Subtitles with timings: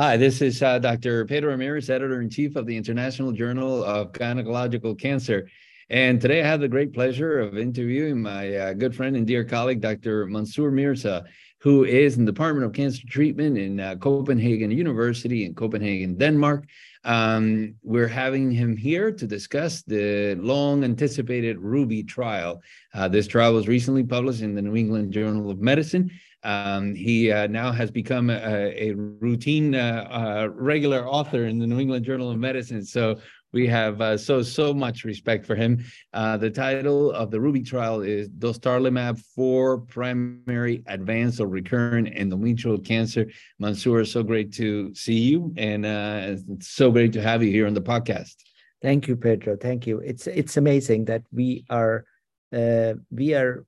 [0.00, 1.26] Hi, this is uh, Dr.
[1.26, 5.46] Pedro Ramirez, editor in chief of the International Journal of Gynecological Cancer.
[5.90, 9.44] And today I have the great pleasure of interviewing my uh, good friend and dear
[9.44, 10.24] colleague, Dr.
[10.24, 11.26] Mansoor Mirza,
[11.58, 16.64] who is in the Department of Cancer Treatment in uh, Copenhagen University in Copenhagen, Denmark.
[17.04, 22.62] Um, we're having him here to discuss the long anticipated Ruby trial.
[22.94, 26.10] Uh, this trial was recently published in the New England Journal of Medicine
[26.42, 31.66] um, he uh, now has become a, a routine, uh, uh, regular author in the
[31.66, 32.84] New England Journal of Medicine.
[32.84, 33.18] So
[33.52, 35.84] we have uh, so so much respect for him.
[36.12, 42.84] Uh, the title of the Ruby trial is Dostarlimab for primary advanced or recurrent endometrial
[42.84, 43.26] cancer.
[43.58, 47.74] Mansoor, so great to see you, and uh, so great to have you here on
[47.74, 48.36] the podcast.
[48.82, 49.56] Thank you, Pedro.
[49.56, 49.98] Thank you.
[49.98, 52.04] It's it's amazing that we are
[52.52, 53.66] we are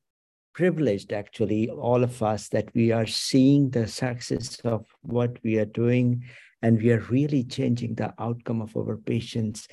[0.54, 5.64] privileged actually all of us that we are seeing the success of what we are
[5.66, 6.22] doing
[6.62, 9.66] and we are really changing the outcome of our patients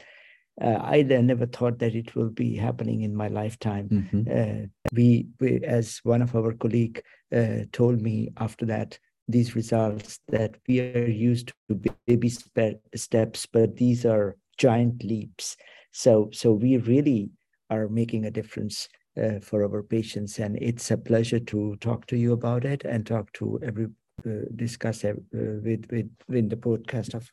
[0.61, 3.87] uh, I never thought that it will be happening in my lifetime.
[3.89, 4.23] Mm-hmm.
[4.29, 7.01] Uh, we, we, as one of our colleague
[7.33, 13.77] uh, told me after that, these results that we are used to baby steps, but
[13.77, 15.55] these are giant leaps.
[15.91, 17.29] So, so we really
[17.69, 18.89] are making a difference
[19.19, 20.39] uh, for our patients.
[20.39, 23.87] And it's a pleasure to talk to you about it and talk to every
[24.25, 27.31] uh, discuss uh, with with in the podcast of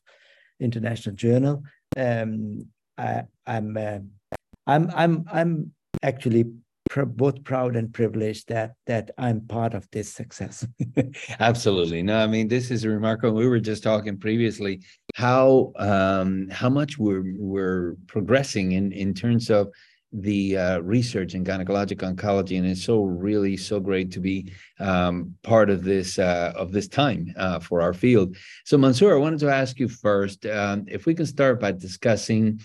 [0.60, 1.62] International Journal.
[1.96, 2.66] Um,
[2.98, 6.44] I, am I'm, uh, I'm I'm I'm actually
[6.90, 10.66] pr- both proud and privileged that that I'm part of this success.
[11.40, 12.02] Absolutely.
[12.02, 13.36] No, I mean this is remarkable.
[13.36, 14.82] We were just talking previously
[15.14, 19.72] how um, how much we're we're progressing in in terms of
[20.12, 25.34] the uh, research in gynecologic oncology, and it's so really so great to be um,
[25.42, 28.36] part of this uh, of this time uh, for our field.
[28.64, 32.60] So, Mansoor, I wanted to ask you first um, if we can start by discussing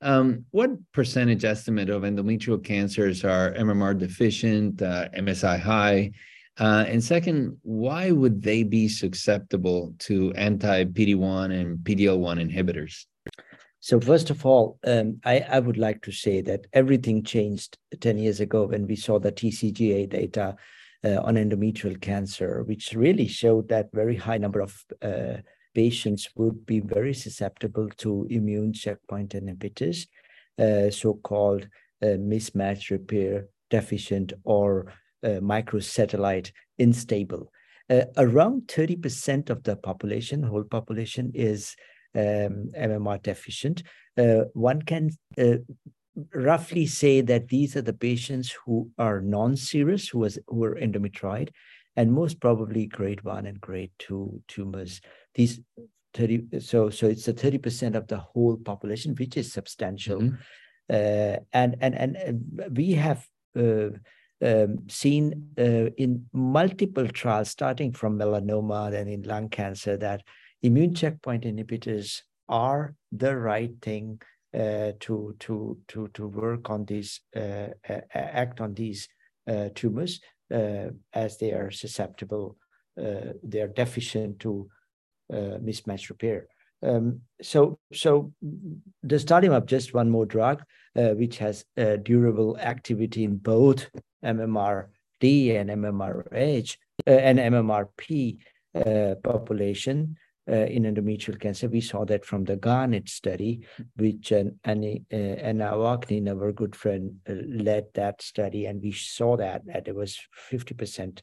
[0.00, 6.12] um, what percentage estimate of endometrial cancers are MMR deficient, uh, MSI high,
[6.58, 12.18] uh, and second, why would they be susceptible to anti PD one and PD L
[12.18, 13.04] 1 inhibitors?
[13.86, 18.18] So first of all, um, I, I, would like to say that everything changed 10
[18.18, 20.56] years ago when we saw the TCGA data
[21.04, 25.36] uh, on endometrial cancer, which really showed that very high number of uh,
[25.72, 30.08] patients would be very susceptible to immune checkpoint inhibitors,
[30.58, 31.68] uh, so-called
[32.02, 34.92] uh, mismatch repair deficient or
[35.22, 37.52] uh, microsatellite unstable.
[37.88, 41.76] Uh, around 30% of the population, whole population, is
[42.16, 43.82] um, MMR deficient,
[44.16, 45.56] uh, one can uh,
[46.34, 51.50] roughly say that these are the patients who are non-serous, who, was, who are endometrioid,
[51.96, 55.00] and most probably grade one and grade two tumors.
[55.34, 55.60] These
[56.14, 60.20] 30, so so it's a 30% of the whole population, which is substantial.
[60.20, 60.36] Mm-hmm.
[60.88, 63.26] Uh, and, and, and we have
[63.58, 63.88] uh,
[64.42, 70.22] um, seen uh, in multiple trials, starting from melanoma, then in lung cancer, that
[70.66, 74.20] immune checkpoint inhibitors are the right thing
[74.54, 77.68] uh, to to to to work on these uh,
[78.14, 79.08] act on these
[79.48, 80.20] uh, tumors
[80.52, 82.56] uh, as they are susceptible
[83.00, 84.68] uh, they are deficient to
[85.32, 86.46] uh, mismatch repair.
[86.82, 88.32] Um, so so
[89.06, 90.62] dostarlimab just one more drug
[90.94, 91.64] which has
[92.04, 93.90] durable activity in both
[94.24, 96.76] mmrd and MMRH
[97.06, 98.38] and MMRP
[99.22, 100.16] population
[100.46, 101.68] in endometrial cancer.
[101.68, 107.16] We saw that from the Garnet study, which uh, Anna, uh, Oaknin, our good friend,
[107.28, 110.18] uh, led that study, and we saw that, there was
[110.50, 111.20] 50%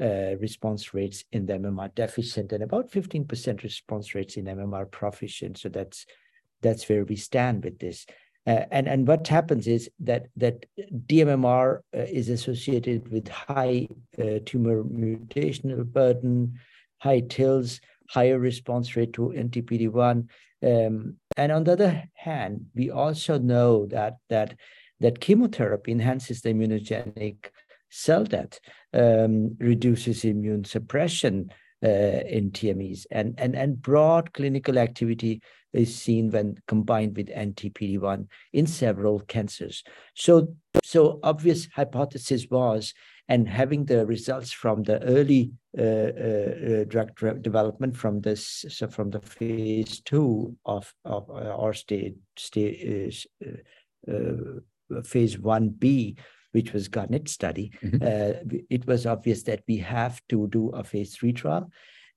[0.00, 5.58] uh, response rates in the MMR deficient and about 15% response rates in MMR proficient.
[5.58, 6.06] So that's
[6.62, 8.06] that's where we stand with this.
[8.46, 10.66] Uh, and and what happens is that that
[11.06, 13.86] DMMR uh, is associated with high
[14.18, 16.58] uh, tumor mutational burden,
[16.98, 20.28] high TILs, higher response rate to anti-PD-1.
[20.62, 24.56] Um, and on the other hand, we also know that that
[25.00, 27.50] that chemotherapy enhances the immunogenic
[27.90, 28.58] cell death,
[28.92, 31.50] um, reduces immune suppression
[31.84, 35.42] uh, in TMEs, and, and, and broad clinical activity
[35.72, 39.84] is seen when combined with anti-PD-1 in several cancers.
[40.14, 42.94] So, so obvious hypothesis was
[43.28, 48.86] and having the results from the early uh, uh, uh drug development from this so
[48.86, 53.26] from the phase two of of uh, our state state
[54.08, 56.16] uh, phase one B
[56.54, 57.96] which was Garnet study, mm-hmm.
[58.00, 61.68] uh, it was obvious that we have to do a phase three trial.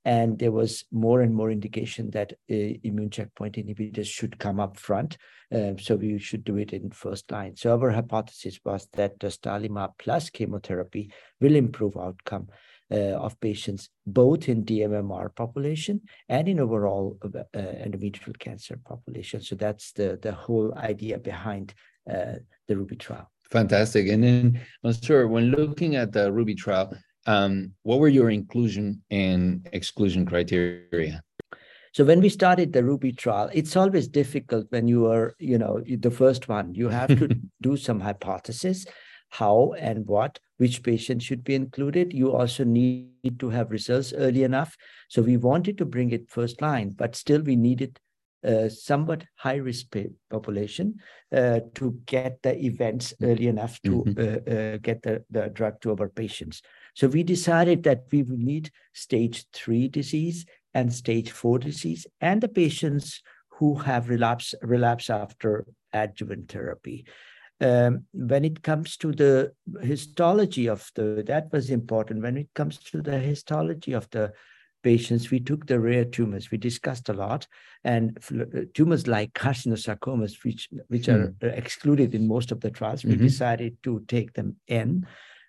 [0.08, 4.78] And there was more and more indication that uh, immune checkpoint inhibitors should come up
[4.80, 5.18] front.
[5.54, 7.58] Um, so we should do it in first line.
[7.58, 11.12] So our hypothesis was that dostarlimab plus chemotherapy
[11.42, 12.48] will improve outcome
[12.90, 16.00] uh, of patients both in DMMR population
[16.30, 19.42] and in overall uh, endometrial cancer population.
[19.42, 21.74] So that's the, the whole idea behind
[22.10, 22.36] uh,
[22.70, 23.30] the Ruby trial.
[23.52, 24.08] Fantastic.
[24.08, 26.94] And then, Mansoor, when looking at the Ruby trial,
[27.28, 31.22] um, what were your inclusion and exclusion criteria?
[31.94, 35.82] So when we started the Ruby trial, it's always difficult when you are, you know,
[35.86, 36.74] the first one.
[36.74, 37.30] You have to
[37.62, 38.86] do some hypothesis,
[39.30, 42.14] how and what, which patients should be included.
[42.14, 44.76] You also need to have results early enough.
[45.10, 48.00] So we wanted to bring it first line, but still we needed
[48.44, 49.96] a somewhat high risk
[50.30, 51.00] population
[51.36, 54.20] uh, to get the events early enough to mm-hmm.
[54.22, 56.62] uh, uh, get the, the drug to our patients.
[56.98, 62.42] So we decided that we would need stage three disease and stage four disease and
[62.42, 67.06] the patients who have relapse, relapse after adjuvant therapy.
[67.62, 72.24] Um, when it comes to the histology of the, that was important.
[72.24, 74.34] When it comes to the histology of the
[74.82, 76.50] patients, we took the rare tumors.
[76.50, 77.48] We discussed a lot,
[77.84, 81.48] and uh, tumors like carcinosarcomas, which which are hmm.
[81.48, 83.24] excluded in most of the trials, we mm-hmm.
[83.24, 85.06] decided to take them in.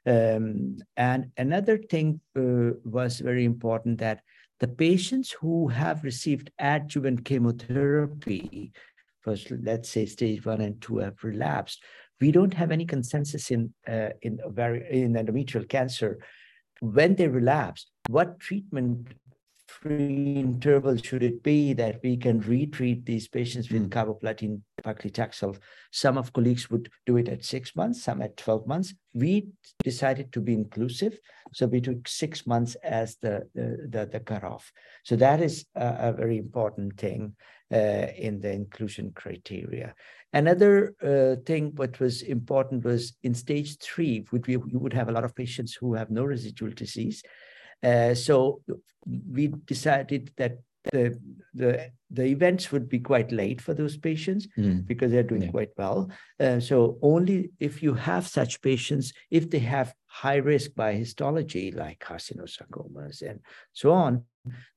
[0.08, 4.22] Um, and another thing uh, was very important that
[4.58, 8.72] the patients who have received adjuvant chemotherapy,
[9.20, 11.84] first let's say stage one and two have relapsed,
[12.20, 16.18] we don't have any consensus in uh, in very in endometrial cancer
[16.80, 17.86] when they relapse.
[18.08, 19.08] What treatment
[19.82, 23.90] free interval should it be that we can retreat these patients with mm.
[23.90, 25.58] carboplatin paclitaxel?
[25.92, 28.94] Some of colleagues would do it at six months, some at 12 months.
[29.14, 29.48] We
[29.82, 31.18] decided to be inclusive.
[31.52, 34.72] So we took six months as the, the, the, the cutoff.
[35.04, 37.34] So that is a, a very important thing
[37.72, 39.94] uh, in the inclusion criteria.
[40.32, 45.08] Another uh, thing what was important was in stage three, would we, you would have
[45.08, 47.22] a lot of patients who have no residual disease.
[47.82, 48.60] Uh, so
[49.30, 50.58] we decided that
[50.92, 51.18] the,
[51.54, 54.86] the the events would be quite late for those patients mm.
[54.86, 55.50] because they're doing yeah.
[55.50, 56.10] quite well.
[56.40, 61.70] Uh, so only if you have such patients, if they have high risk by histology
[61.70, 63.40] like carcinosarcomas and
[63.72, 64.24] so on,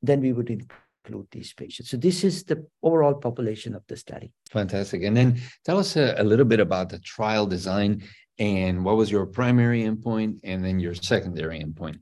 [0.02, 1.90] then we would include these patients.
[1.90, 4.34] So this is the overall population of the study.
[4.50, 5.04] Fantastic.
[5.04, 8.04] And then tell us a, a little bit about the trial design
[8.40, 12.00] and what was your primary endpoint and then your secondary endpoint.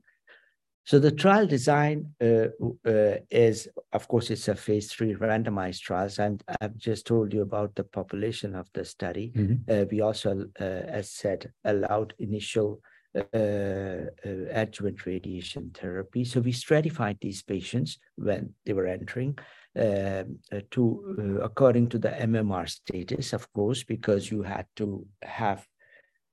[0.90, 2.48] So the trial design uh,
[2.84, 7.42] uh, is, of course, it's a phase three randomized trials, and I've just told you
[7.42, 9.30] about the population of the study.
[9.36, 9.70] Mm-hmm.
[9.70, 12.80] Uh, we also, uh, as said, allowed initial
[13.14, 14.06] uh, uh,
[14.50, 16.24] adjuvant radiation therapy.
[16.24, 19.38] So we stratified these patients when they were entering
[19.76, 20.40] um,
[20.72, 25.64] to according to the MMR status, of course, because you had to have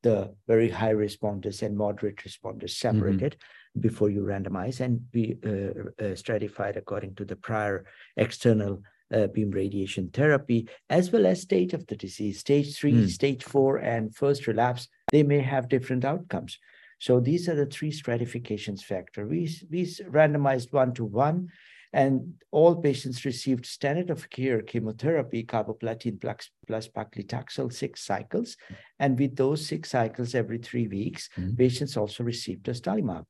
[0.02, 2.98] the very high responders and moderate responders mm-hmm.
[2.98, 3.34] separated.
[3.34, 7.86] Mm-hmm before you randomize and be uh, uh, stratified according to the prior
[8.16, 8.82] external
[9.14, 13.10] uh, beam radiation therapy, as well as stage of the disease, stage three, mm.
[13.10, 16.58] stage four, and first relapse, they may have different outcomes.
[17.00, 19.28] So these are the three stratifications factor.
[19.28, 21.50] We, we randomized one to one,
[21.98, 28.56] and all patients received standard of care chemotherapy, carboplatin plus, plus paclitaxel, six cycles.
[29.00, 31.56] And with those six cycles every three weeks, mm-hmm.
[31.56, 33.26] patients also received dostarlimab.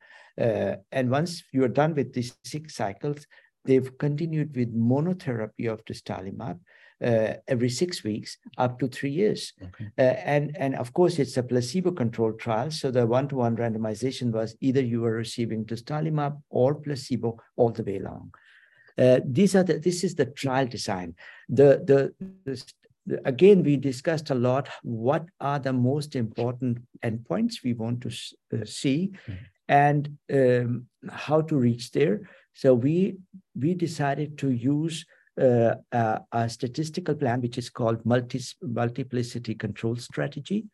[0.45, 3.25] Uh, and once you are done with these six cycles,
[3.63, 6.59] they've continued with monotherapy of dostarlimab
[7.09, 9.53] uh, every six weeks up to three years.
[9.63, 9.87] Okay.
[9.97, 12.69] Uh, and, and of course, it's a placebo-controlled trial.
[12.71, 17.99] So the one-to-one randomization was either you were receiving dostarlimab or placebo all the way
[17.99, 18.33] along.
[18.97, 21.15] Uh, these are the, this is the trial design.
[21.49, 22.13] The, the,
[22.45, 28.09] the, again, we discussed a lot what are the most important endpoints we want to
[28.53, 29.11] uh, see.
[29.27, 32.29] Mm-hmm and um, how to reach there.
[32.53, 33.17] So we
[33.59, 35.05] we decided to use
[35.39, 40.65] uh, a, a, statistical plan which is called multi, multiplicity control strategy.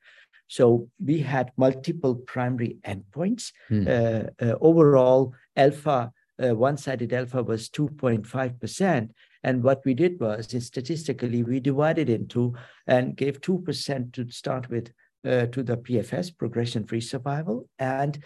[0.47, 3.51] So we had multiple primary endpoints.
[3.67, 3.87] Hmm.
[3.87, 6.11] Uh, uh, overall, alpha
[6.43, 9.09] uh, one-sided alpha was 2.5%.
[9.43, 12.53] And what we did was, statistically, we divided into
[12.87, 14.91] and gave 2% to start with
[15.25, 18.21] uh, to the PFS, progression-free survival, and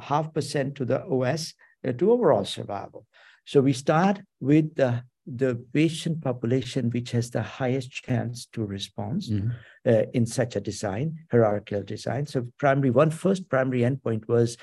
[0.00, 1.54] half percent to the OS
[1.86, 3.06] uh, to overall survival.
[3.46, 9.30] So we start with the, the patient population which has the highest chance to response
[9.30, 9.50] mm-hmm.
[9.86, 12.26] uh, in such a design, hierarchical design.
[12.26, 14.56] So primary one first primary endpoint was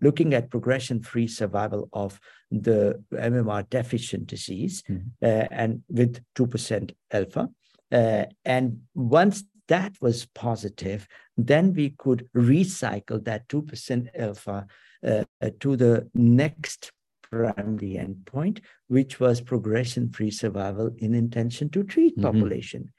[0.00, 2.20] looking at progression-free survival of
[2.50, 5.08] the MMR deficient disease mm-hmm.
[5.22, 7.48] uh, and with 2% alpha.
[7.90, 11.06] Uh, and once that was positive,
[11.36, 14.66] then we could recycle that 2% alpha
[15.06, 15.24] uh,
[15.60, 16.92] to the next
[17.22, 22.26] primary endpoint, which was progression-free survival in intention to treat mm-hmm.
[22.26, 22.92] population.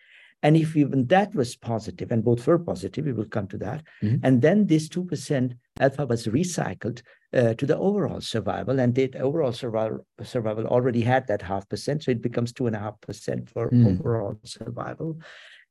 [0.43, 3.83] And if even that was positive, and both were positive, we will come to that.
[4.03, 4.23] Mm-hmm.
[4.23, 7.01] And then this 2% alpha was recycled
[7.33, 12.03] uh, to the overall survival, and the overall survival, survival already had that half percent,
[12.03, 13.99] so it becomes two and a half percent for mm.
[13.99, 15.19] overall survival.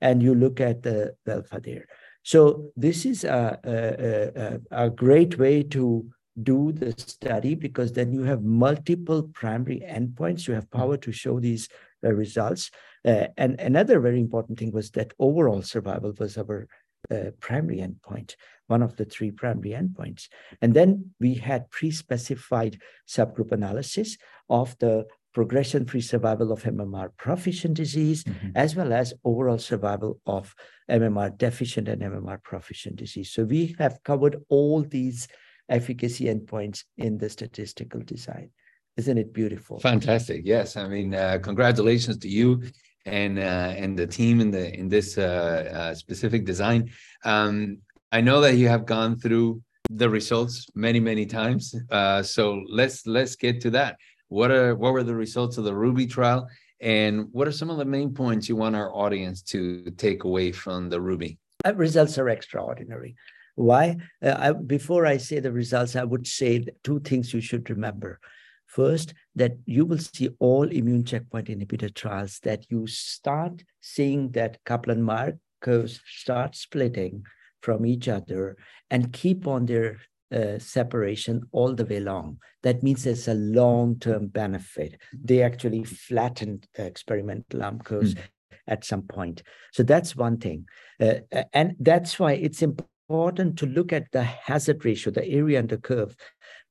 [0.01, 1.87] And you look at the alpha there.
[2.23, 6.05] So this is a, a, a, a great way to
[6.43, 10.49] do the study because then you have multiple primary endpoints.
[10.49, 10.79] You have mm.
[10.79, 11.69] power to show these
[12.13, 12.71] results.
[13.05, 16.67] Uh, and another very important thing was that overall survival was our
[17.11, 18.35] uh, primary endpoint,
[18.67, 20.29] one of the three primary endpoints.
[20.63, 24.17] And then we had pre-specified subgroup analysis
[24.49, 28.51] of the progression-free survival of MMR proficient disease, mm-hmm.
[28.55, 30.55] as well as overall survival of
[30.91, 33.33] MMR deficient and MMR proficient disease.
[33.33, 35.29] So we have covered all these
[35.69, 38.51] efficacy endpoints in the statistical design.
[38.97, 39.81] Isn't it beautiful?
[39.81, 40.43] Fantastic.
[40.45, 40.77] Yes.
[40.77, 42.63] I mean, uh, congratulations to you
[43.07, 46.91] and uh, and the team in the in this uh, uh, specific design.
[47.25, 47.79] Um,
[48.13, 51.75] I know that you have gone through the results many many times.
[51.91, 53.97] Uh, so let's let's get to that.
[54.29, 56.49] What are what were the results of the Ruby trial,
[56.81, 60.53] and what are some of the main points you want our audience to take away
[60.53, 61.39] from the Ruby?
[61.65, 63.17] Uh, results are extraordinary.
[63.57, 63.97] Why?
[64.23, 68.21] Uh, I, before I say the results, I would say two things you should remember.
[68.67, 74.59] First, that you will see all immune checkpoint inhibitor trials that you start seeing that
[74.65, 77.25] Kaplan-Meier curves start splitting
[77.63, 78.57] from each other
[78.91, 79.99] and keep on their
[80.35, 82.39] uh, separation all the way along.
[82.63, 85.01] That means there's a long-term benefit.
[85.13, 88.23] They actually flattened the experimental arm curves mm.
[88.67, 89.43] at some point.
[89.73, 90.67] So that's one thing.
[91.01, 91.15] Uh,
[91.53, 96.17] and that's why it's important to look at the hazard ratio, the area under curve,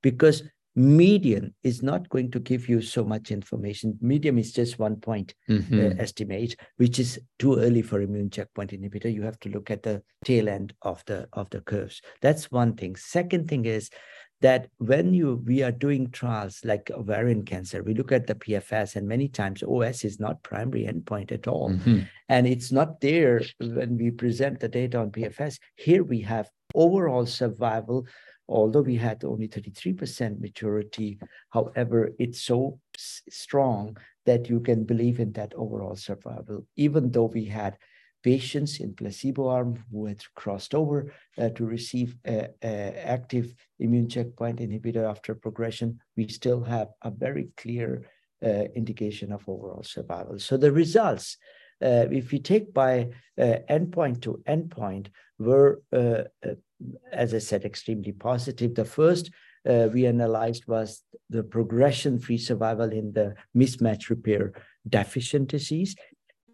[0.02, 0.44] because
[0.76, 3.98] median is not going to give you so much information.
[4.02, 5.80] Median is just one point mm-hmm.
[5.80, 9.14] uh, estimate, which is too early for immune checkpoint inhibitor.
[9.14, 12.02] You have to look at the tail end of the of the curves.
[12.22, 12.96] That's one thing.
[12.96, 13.90] Second thing is
[14.42, 18.96] that when you we are doing trials like ovarian cancer, we look at the PFS,
[18.96, 22.00] and many times OS is not primary endpoint at all, mm-hmm.
[22.30, 25.60] and it's not there when we present the data on PFS.
[25.76, 28.08] Here we have overall survival.
[28.48, 31.20] Although we had only 33% maturity,
[31.50, 37.46] however, it's so strong that you can believe in that overall survival, even though we
[37.46, 37.78] had
[38.24, 42.16] patients in placebo arm who had crossed over uh, to receive
[42.64, 48.08] active immune checkpoint inhibitor after progression, we still have a very clear
[48.44, 50.40] uh, indication of overall survival.
[50.40, 51.38] So the results,
[51.84, 53.10] uh, if we take by
[53.40, 55.08] uh, endpoint to endpoint,
[55.40, 56.56] were, uh, uh,
[57.12, 58.76] as I said, extremely positive.
[58.76, 59.32] The first
[59.66, 64.52] we analyzed was the progression-free survival in the mismatch repair
[64.90, 65.96] deficient disease.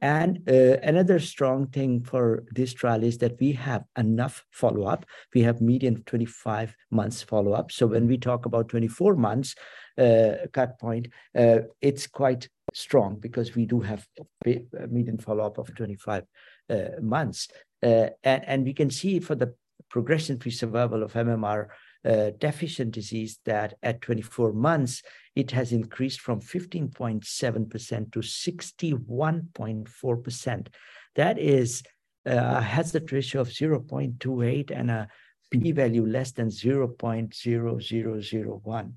[0.02, 5.06] And uh, another strong thing for this trial is that we have enough follow up.
[5.34, 7.72] We have median 25 months follow up.
[7.72, 9.56] So when we talk about 24 months
[9.98, 14.08] uh, cut point, uh, it's quite strong because we do have
[14.46, 16.24] a median follow up of 25
[16.70, 17.50] uh, months.
[17.82, 19.54] Uh, and, and we can see for the
[19.90, 21.68] progression free survival of MMR
[22.06, 25.04] uh, deficient disease that at 24 months,
[25.36, 30.68] it has increased from 15.7% to 61.4%.
[31.16, 31.84] That is
[32.26, 35.10] a hazard ratio of 0.28 and a
[35.52, 38.94] p-value less than 0.0001.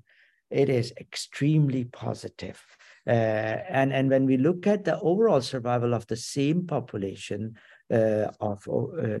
[0.49, 2.61] It is extremely positive.
[3.05, 7.55] Uh, and, and when we look at the overall survival of the same population,
[7.91, 9.19] uh, of uh,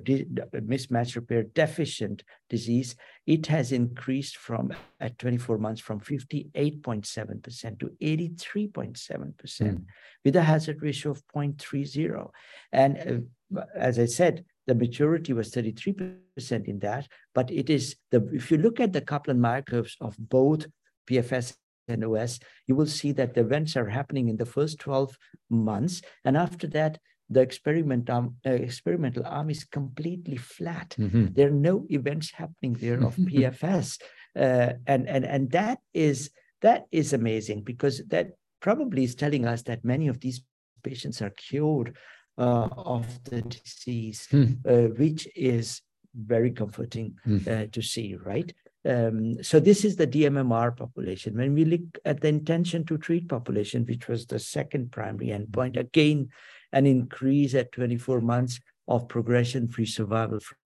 [0.61, 2.95] mismatch repair deficient disease,
[3.27, 9.85] it has increased from at 24 months from 58.7% to 83.7% mm.
[10.25, 12.29] with a hazard ratio of 0.30.
[12.71, 16.17] And uh, as I said, the maturity was 33%
[16.65, 20.65] in that, but it is the if you look at the Kaplan-Meier curves of both
[21.09, 21.55] PFS
[21.87, 25.17] and OS, you will see that the events are happening in the first 12
[25.49, 26.99] months, and after that,
[27.29, 30.95] the experiment arm, uh, experimental arm is completely flat.
[30.99, 31.27] Mm-hmm.
[31.33, 34.01] There are no events happening there of PFS,
[34.35, 36.29] uh, and and and that is
[36.61, 40.41] that is amazing because that probably is telling us that many of these
[40.83, 41.97] patients are cured
[42.37, 44.97] uh, of the disease, mm.
[44.97, 45.81] which is
[46.15, 47.71] very comforting mm.
[47.71, 48.53] to see, right?
[48.85, 51.37] Um, so this is the DMMR population.
[51.37, 55.77] When we look at the intention to treat population, which was the second primary endpoint,
[55.77, 56.29] again,
[56.73, 60.57] an increase at 24 months of progression-free survival from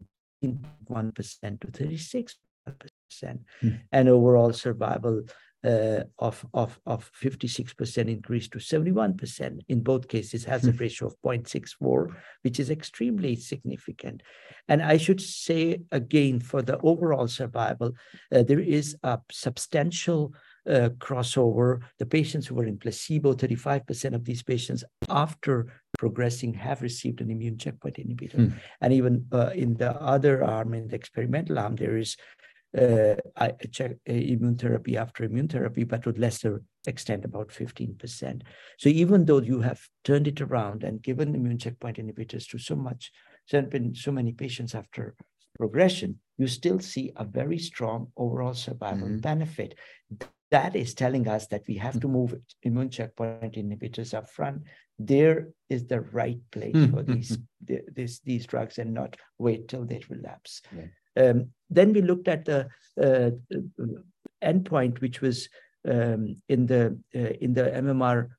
[0.90, 2.36] 1% to 36%,
[3.62, 3.70] hmm.
[3.92, 5.24] and overall survival
[5.64, 9.60] uh, of, of, of 56% increase to 71%.
[9.68, 10.78] In both cases, has a hmm.
[10.78, 14.22] ratio of 0.64, which is extremely significant.
[14.68, 17.94] And I should say again, for the overall survival,
[18.34, 20.34] uh, there is a substantial
[20.70, 21.80] uh, crossover.
[21.98, 27.32] The patients who were in placebo, 35% of these patients after progressing have received an
[27.32, 28.52] immune checkpoint inhibitor.
[28.52, 28.58] Hmm.
[28.82, 32.18] And even uh, in the other arm, in the experimental arm, there is
[32.76, 38.42] uh, I check uh, immune therapy after immune therapy, but with lesser extent, about 15%.
[38.78, 42.76] So even though you have turned it around and given immune checkpoint inhibitors to so
[42.76, 43.12] much,
[43.46, 45.16] so been so many patients after
[45.58, 49.20] progression, you still see a very strong overall survival mm-hmm.
[49.20, 49.76] benefit.
[50.52, 54.64] That is telling us that we have to move immune checkpoint inhibitors up front.
[55.00, 57.38] There is the right place for these,
[57.94, 60.62] these, these drugs and not wait till they relapse.
[60.76, 60.86] Yeah.
[61.18, 62.68] Um, then we looked at the
[63.02, 63.32] uh,
[64.44, 65.50] endpoint, which was
[65.88, 68.30] um, in the uh, in the MMR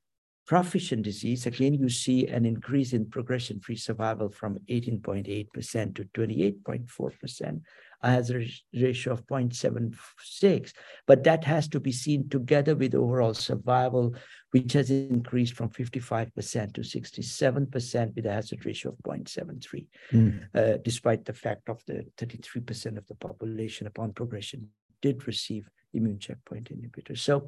[0.49, 1.45] proficient disease.
[1.45, 7.61] Again, you see an increase in progression-free survival from 18.8% to 28.4%,
[8.01, 10.73] a hazard ratio of 0.76.
[11.05, 14.15] But that has to be seen together with overall survival,
[14.49, 20.47] which has increased from 55% to 67% with a hazard ratio of 0.73, mm.
[20.55, 24.67] uh, despite the fact of the 33% of the population upon progression
[25.03, 27.19] did receive immune checkpoint inhibitors.
[27.19, 27.47] So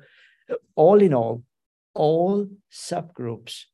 [0.75, 1.43] all in all,
[1.93, 3.65] all subgroups,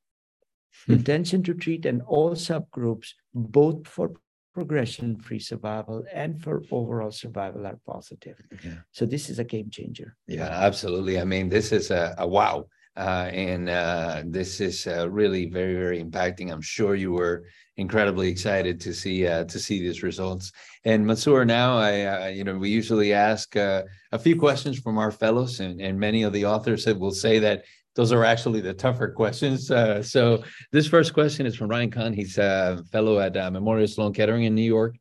[0.86, 0.94] hmm.
[0.94, 4.12] intention to treat and all subgroups, both for
[4.54, 8.42] progression-free survival and for overall survival are positive.
[8.64, 8.80] Yeah.
[8.92, 10.16] So this is a game changer.
[10.26, 11.20] Yeah, absolutely.
[11.20, 12.66] I mean, this is a, a wow.
[12.98, 16.52] Uh, and uh, this is uh, really very, very impacting.
[16.52, 20.52] I'm sure you were incredibly excited to see uh, to see these results.
[20.84, 24.98] And Mansoor, now I, uh, you know, we usually ask uh, a few questions from
[24.98, 27.66] our fellows, and, and many of the authors will say that
[27.98, 29.70] those are actually the tougher questions.
[29.70, 32.14] Uh, so this first question is from Ryan Kahn.
[32.14, 34.96] He's a fellow at uh, Memorial Sloan Kettering in New York.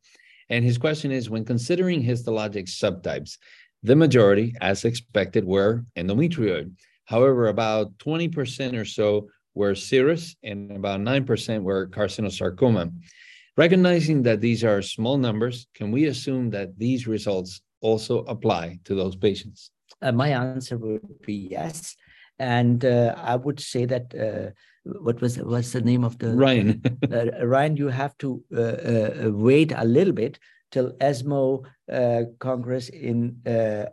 [0.48, 3.36] And his question is, when considering histologic subtypes,
[3.82, 6.72] the majority, as expected, were endometrioid.
[7.04, 12.92] However, about 20% or so were serous and about 9% were carcinosarcoma.
[13.56, 18.94] Recognizing that these are small numbers, can we assume that these results also apply to
[18.94, 19.70] those patients?
[20.00, 21.96] Uh, my answer would be yes.
[22.38, 24.50] And uh, I would say that uh,
[24.84, 26.82] what was what's the name of the Ryan?
[27.12, 30.38] uh, Ryan, you have to uh, uh, wait a little bit
[30.70, 33.40] till ESMO uh, Congress in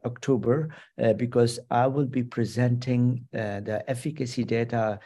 [0.06, 0.76] October
[1.18, 5.00] because I will be presenting the efficacy data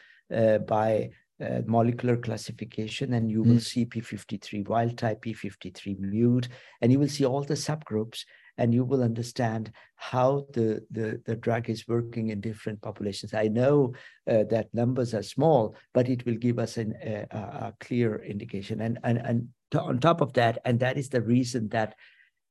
[0.65, 3.61] by uh, molecular classification and you will mm.
[3.61, 6.47] see p53 wild type p53 mute
[6.81, 8.23] and you will see all the subgroups
[8.57, 13.33] and you will understand how the, the, the drug is working in different populations.
[13.33, 13.93] I know
[14.29, 18.81] uh, that numbers are small, but it will give us an, a, a, clear indication.
[18.81, 21.95] And, and, and to, on top of that, and that is the reason that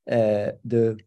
[0.09, 0.97] uh, the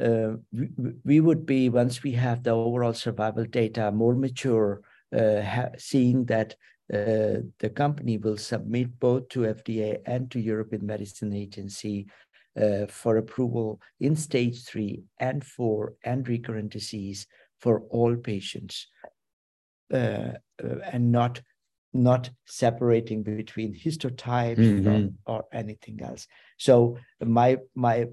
[0.00, 0.68] uh, we,
[1.04, 4.80] we, would be, once we have the overall survival data more mature,
[5.14, 6.54] uh, seeing that
[6.92, 12.06] uh, the company will submit both to FDA and to European Medicine Agency
[12.60, 17.26] uh, for approval in stage three and four and recurrent disease
[17.60, 18.88] for all patients
[19.92, 21.40] uh, uh, and not
[21.94, 25.08] not separating between histotypes mm-hmm.
[25.26, 26.26] or, or anything else.
[26.56, 28.06] So my my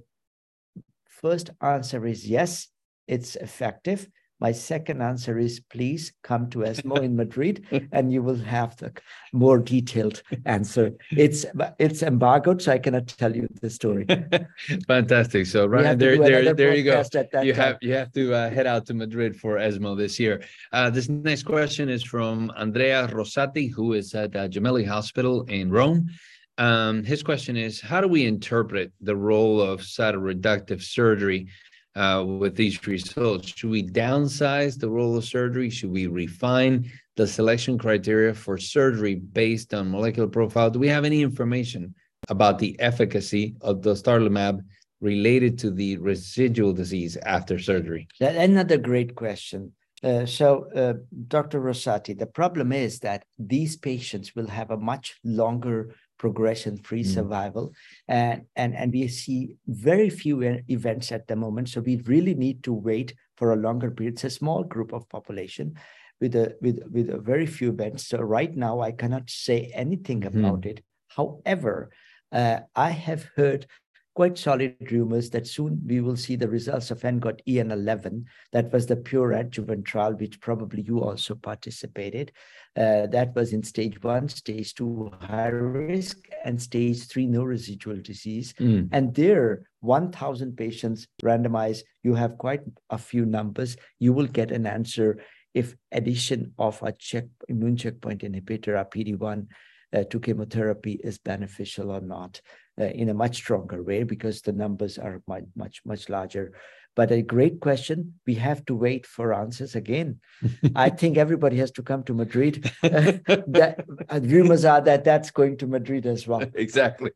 [1.07, 2.67] first answer is yes,
[3.07, 4.07] it's effective.
[4.39, 8.93] My second answer is please come to ESMO in Madrid and you will have the
[9.33, 10.93] more detailed answer.
[11.11, 11.45] It's
[11.77, 14.05] it's embargoed, so I cannot tell you the story.
[14.87, 15.45] Fantastic.
[15.45, 17.03] So right there, there, there you go.
[17.43, 20.43] You have you have to uh, head out to Madrid for ESMO this year.
[20.71, 25.69] Uh, this next question is from Andrea Rosati, who is at uh, Gemelli Hospital in
[25.69, 26.09] Rome.
[26.57, 31.47] Um, his question is, how do we interpret the role of cytoreductive surgery
[31.95, 33.49] uh, with these results?
[33.55, 35.69] Should we downsize the role of surgery?
[35.69, 40.69] Should we refine the selection criteria for surgery based on molecular profile?
[40.69, 41.93] Do we have any information
[42.29, 44.61] about the efficacy of the dostarlimab
[45.01, 48.07] related to the residual disease after surgery?
[48.19, 49.73] Another great question.
[50.01, 50.93] Uh, so, uh,
[51.27, 51.59] Dr.
[51.59, 57.13] Rosati, the problem is that these patients will have a much longer progression-free mm.
[57.13, 57.73] survival.
[58.07, 61.69] And, and, and we see very few events at the moment.
[61.69, 64.13] So we really need to wait for a longer period.
[64.13, 65.75] It's a small group of population
[66.21, 68.07] with a with with a very few events.
[68.07, 70.39] So right now I cannot say anything mm-hmm.
[70.39, 70.71] about mm.
[70.71, 70.83] it.
[71.07, 71.89] However,
[72.31, 73.65] uh, I have heard
[74.13, 78.25] quite solid rumors that soon we will see the results of ENGOT EN11.
[78.51, 82.31] That was the pure adjuvant trial, which probably you also participated.
[82.75, 87.97] Uh, that was in stage one, stage two, high risk, and stage three, no residual
[88.01, 88.53] disease.
[88.59, 88.89] Mm.
[88.91, 93.77] And there, 1,000 patients randomized, you have quite a few numbers.
[93.99, 95.19] You will get an answer
[95.53, 99.45] if addition of a check immune checkpoint inhibitor, a PD-1, uh,
[99.91, 102.41] to chemotherapy is beneficial or not
[102.79, 106.53] uh, in a much stronger way because the numbers are much, much, much larger.
[106.95, 108.15] But a great question.
[108.25, 110.19] We have to wait for answers again.
[110.75, 112.71] I think everybody has to come to Madrid.
[112.81, 116.43] that, uh, rumors are that that's going to Madrid as well.
[116.55, 117.11] exactly.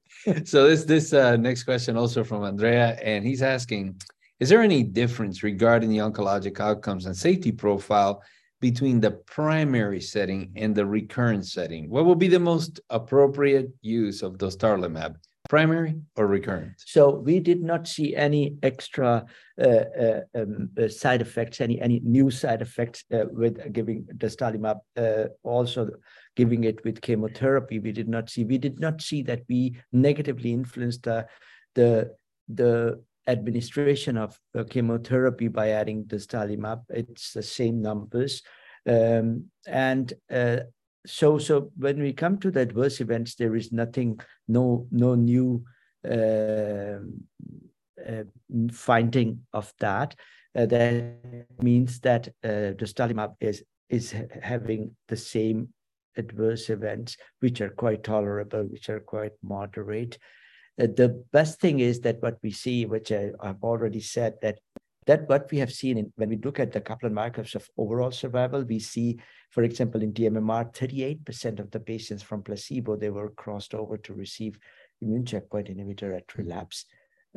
[0.45, 4.01] So this this uh, next question also from Andrea, and he's asking,
[4.39, 8.21] is there any difference regarding the oncologic outcomes and safety profile
[8.63, 11.89] between the primary setting and the recurrent setting?
[11.89, 15.17] What will be the most appropriate use of dostarlimab,
[15.49, 16.71] primary or recurrent?
[16.77, 19.25] So we did not see any extra
[19.59, 24.79] uh, uh, um, uh, side effects, any any new side effects uh, with giving dostarlimab.
[24.95, 25.89] Uh, also,
[26.37, 28.45] giving it with chemotherapy, we did not see.
[28.45, 31.27] We did not see that we negatively influenced the
[31.75, 32.15] the
[32.47, 34.37] the administration of
[34.69, 36.83] chemotherapy by adding dostarlimab.
[36.89, 38.41] It's the same numbers.
[38.87, 40.57] Um, and uh,
[41.05, 45.63] so, so when we come to the adverse events, there is nothing, no, no new
[46.09, 46.99] uh,
[48.05, 48.23] uh
[48.71, 50.15] finding of that.
[50.55, 55.69] Uh, that means that uh, dostarlimab is is having the same
[56.17, 60.17] adverse events, which are quite tolerable, which are quite moderate.
[60.77, 64.59] The best thing is that what we see, which I, have already said, that
[65.05, 68.11] that what we have seen in, when we look at the Kaplan markers of overall
[68.11, 69.19] survival, we see,
[69.51, 74.13] for example, in DMMR, 38% of the patients from placebo, they were crossed over to
[74.13, 74.57] receive
[75.01, 76.85] immune checkpoint inhibitor at relapse,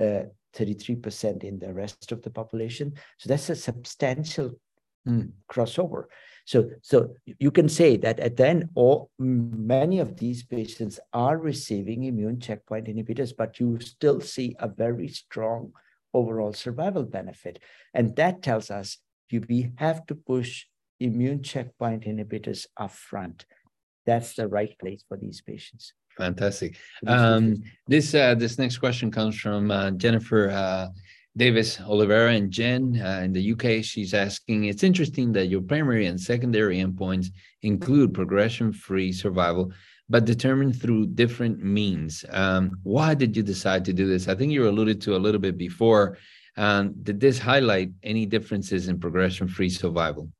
[0.00, 0.22] uh,
[0.54, 2.92] 33% in the rest of the population.
[3.18, 4.52] So that's a substantial
[5.06, 5.30] mm.
[5.50, 6.04] crossover.
[6.46, 11.36] So, so you can say that at the end, all many of these patients are
[11.36, 15.72] receiving immune checkpoint inhibitors, but you still see a very strong
[16.14, 17.58] overall survival benefit.
[17.92, 20.66] And that tells us you, we have to push
[21.00, 23.44] immune checkpoint inhibitors up front.
[24.06, 25.94] That's the right place for these patients.
[26.16, 26.76] Fantastic.
[27.08, 30.88] Um, this uh, this next question comes from uh, Jennifer uh,
[31.36, 33.84] Davis Oliveira and Jen uh, in the UK.
[33.84, 37.26] She's asking, it's interesting that your primary and secondary endpoints
[37.62, 39.70] include progression-free survival,
[40.08, 42.24] but determined through different means.
[42.30, 44.28] Um, why did you decide to do this?
[44.28, 46.16] I think you alluded to a little bit before.
[46.56, 50.30] Um, did this highlight any differences in progression-free survival?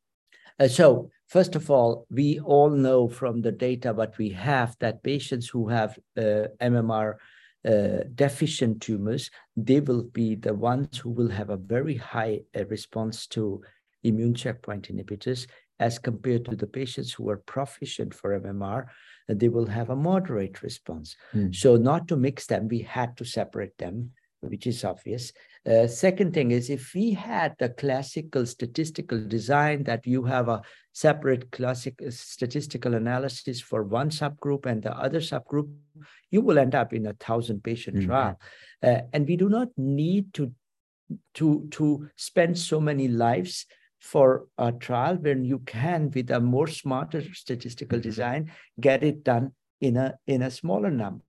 [0.59, 5.03] Uh, so, first of all, we all know from the data what we have that
[5.03, 7.17] patients who have uh, MMR
[7.67, 12.65] uh, deficient tumors, they will be the ones who will have a very high uh,
[12.67, 13.61] response to
[14.05, 15.47] immune checkpoint inhibitors
[15.79, 18.87] as compared to the patients who are proficient for MMR,
[19.29, 21.17] they will have a moderate response.
[21.35, 21.55] Mm.
[21.55, 25.33] So not to mix them, we had to separate them, which is obvious.
[25.67, 30.63] Uh, second thing is if we had the classical statistical design that you have a
[30.93, 35.69] separate classic uh, statistical analysis for one subgroup and the other subgroup,
[36.31, 38.07] you will end up in a thousand patient mm-hmm.
[38.07, 38.41] trial.
[38.81, 40.53] Uh, and we do not need to,
[41.35, 43.67] to, to spend so many lives
[44.01, 48.09] for a trial when you can, with a more smarter statistical mm-hmm.
[48.09, 49.51] design, get it done
[49.81, 51.25] in a, in a smaller number.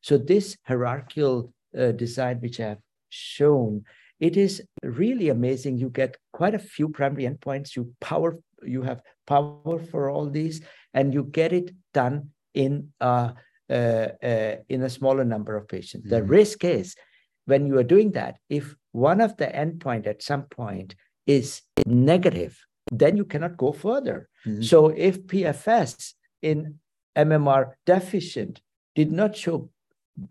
[0.00, 2.78] So this hierarchical uh, design, which I have
[3.12, 3.84] shown,
[4.20, 5.78] it is really amazing.
[5.78, 7.76] You get quite a few primary endpoints.
[7.76, 10.62] You power, you have power for all these,
[10.94, 13.34] and you get it done in a,
[13.68, 16.06] uh, uh, in a smaller number of patients.
[16.06, 16.14] Mm-hmm.
[16.14, 16.94] The risk is
[17.46, 20.94] when you are doing that, if one of the endpoint at some point
[21.26, 22.58] is negative,
[22.90, 24.28] then you cannot go further.
[24.46, 24.62] Mm-hmm.
[24.62, 26.78] So if PFS in
[27.16, 28.60] MMR deficient
[28.94, 29.70] did not show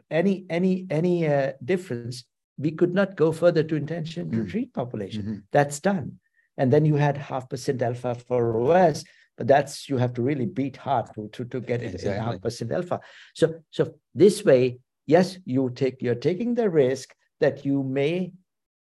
[0.10, 2.26] any any any uh, difference,
[2.62, 4.48] we could not go further to intention to mm-hmm.
[4.48, 5.22] treat population.
[5.22, 5.36] Mm-hmm.
[5.52, 6.20] That's done.
[6.58, 9.04] And then you had half percent alpha for OS,
[9.38, 12.24] but that's you have to really beat hard to, to, to get it exactly.
[12.26, 13.00] half percent alpha.
[13.34, 18.34] So so this way, yes, you take you're taking the risk that you may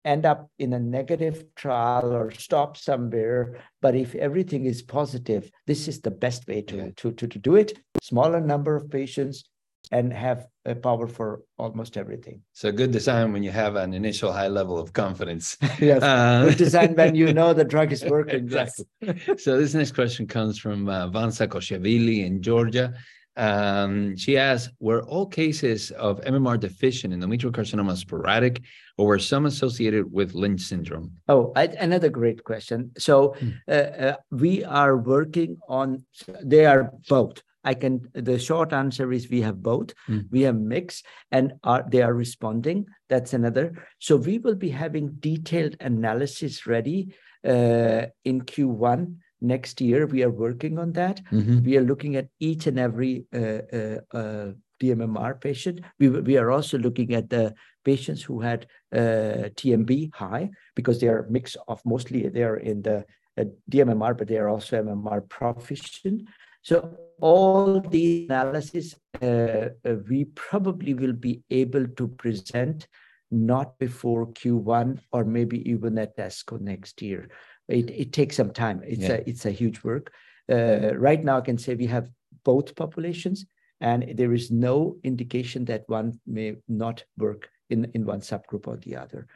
[0.05, 3.59] end up in a negative trial or stop somewhere.
[3.81, 6.89] But if everything is positive, this is the best way to, yeah.
[6.95, 7.77] to, to, to do it.
[8.01, 9.43] Smaller number of patients,
[9.91, 12.41] and have a power for almost everything.
[12.53, 15.57] So good design when you have an initial high level of confidence.
[15.79, 18.35] yes, uh, good design when you know the drug is working.
[18.35, 18.85] exactly.
[19.01, 19.43] Yes.
[19.43, 22.93] so this next question comes from uh, Vansa Koshevili in Georgia.
[23.37, 28.63] Um, she asks, were all cases of MMR deficient endometrial carcinoma sporadic
[28.97, 31.11] or were some associated with Lynch syndrome?
[31.27, 32.91] Oh, I, another great question.
[32.97, 33.49] So hmm.
[33.67, 36.03] uh, uh, we are working on,
[36.43, 37.43] they are both.
[37.67, 39.93] I can, the short answer is we have both.
[40.07, 40.27] Mm.
[40.31, 41.03] We have mix
[41.33, 42.85] and are, they are responding.
[43.09, 43.65] That's another.
[43.99, 47.13] So we will be having detailed analysis ready
[47.45, 50.07] uh, in Q1 next year.
[50.07, 51.19] We are working on that.
[51.29, 51.65] Mm-hmm.
[51.65, 55.81] We are looking at each and every uh, uh, uh DMMR patient.
[55.99, 57.53] We, we are also looking at the
[57.83, 62.83] patients who had uh, TMB high because they are mix of mostly they are in
[62.83, 63.03] the
[63.37, 66.29] uh, DMMR, but they are also MMR proficient.
[66.67, 69.69] So all the analysis uh,
[70.09, 72.89] we probably will be able to present
[73.31, 77.29] not before Q1 or maybe even at ASCO next year.
[77.69, 78.81] It, it takes some time.
[78.85, 79.13] It's yeah.
[79.13, 80.11] a it's a huge work.
[80.51, 82.09] Uh, right now, I can say we have
[82.43, 83.45] both populations,
[83.79, 88.75] and there is no indication that one may not work in in one subgroup or
[88.75, 89.27] the other.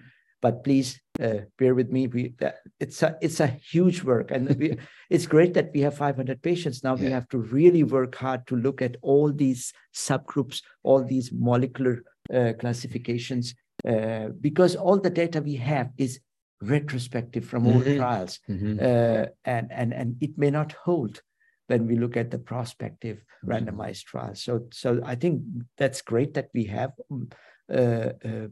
[0.42, 2.08] But please uh, bear with me.
[2.08, 4.78] We uh, it's a it's a huge work, and we,
[5.10, 6.96] it's great that we have 500 patients now.
[6.96, 7.04] Yeah.
[7.04, 12.04] We have to really work hard to look at all these subgroups, all these molecular
[12.34, 13.54] uh, classifications,
[13.88, 16.20] uh, because all the data we have is
[16.62, 17.78] retrospective from mm-hmm.
[17.78, 18.80] old trials, mm-hmm.
[18.80, 21.22] uh, and and and it may not hold
[21.68, 23.52] when we look at the prospective mm-hmm.
[23.52, 24.44] randomized trials.
[24.44, 25.42] So so I think
[25.78, 27.30] that's great that we have um,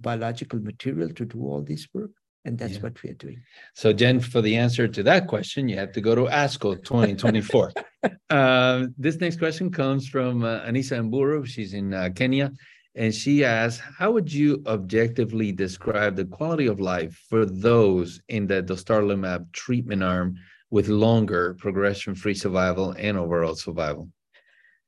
[0.02, 2.12] biological material to do all this work.
[2.46, 2.80] And that's yeah.
[2.80, 3.42] what we are doing.
[3.76, 7.74] So, Jen, for the answer to that question, you have to go to ASCO 2024.
[8.30, 11.46] uh, this next question comes from uh, Anisa Mburu.
[11.46, 12.52] She's in uh, Kenya.
[12.96, 18.48] And she asks, how would you objectively describe the quality of life for those in
[18.48, 20.36] the dostarlimab treatment arm
[20.72, 24.10] with longer progression-free survival and overall survival?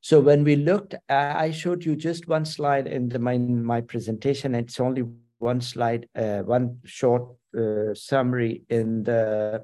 [0.01, 4.55] So when we looked, I showed you just one slide in the, my, my presentation.
[4.55, 5.05] It's only
[5.37, 9.63] one slide, uh, one short uh, summary in the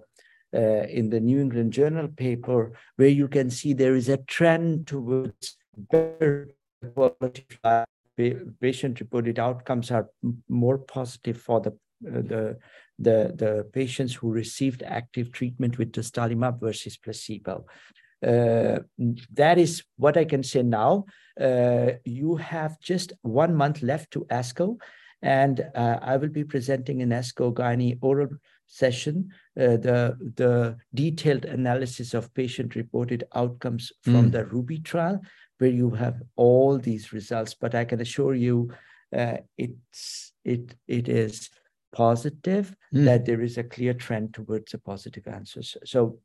[0.54, 4.88] uh, in the New England Journal paper, where you can see there is a trend
[4.88, 6.50] towards better
[6.96, 7.46] quality
[8.62, 10.10] patient-reported outcomes are
[10.48, 11.70] more positive for the
[12.08, 12.58] uh, the
[13.00, 17.66] the the patients who received active treatment with dostarlimab versus placebo.
[18.26, 18.80] Uh,
[19.34, 21.06] that is what I can say now.
[21.40, 24.80] Uh, you have just one month left to ASCO,
[25.22, 28.30] and uh, I will be presenting an ASCO Gynae oral
[28.68, 34.32] session uh, the the detailed analysis of patient-reported outcomes from mm.
[34.32, 35.20] the Ruby trial,
[35.58, 37.54] where you have all these results.
[37.54, 38.72] But I can assure you,
[39.16, 41.50] uh, it's it it is
[41.92, 43.06] positive mm.
[43.06, 45.78] that there is a clear trend towards a positive answers.
[45.86, 46.20] So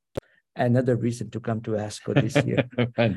[0.57, 2.69] another reason to come to ASCO this year.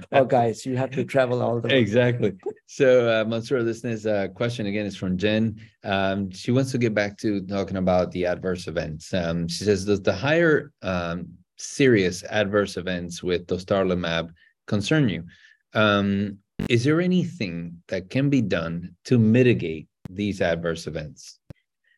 [0.12, 1.80] oh, guys, you have to travel all the way.
[1.80, 2.34] Exactly.
[2.68, 5.60] So, uh, Mansoor, this is a question again is from Jen.
[5.84, 9.14] Um, she wants to get back to talking about the adverse events.
[9.14, 14.30] Um, she says, does the higher um, serious adverse events with dostarlimab
[14.68, 15.26] concern you?
[15.74, 21.40] Um, is there anything that can be done to mitigate these adverse events?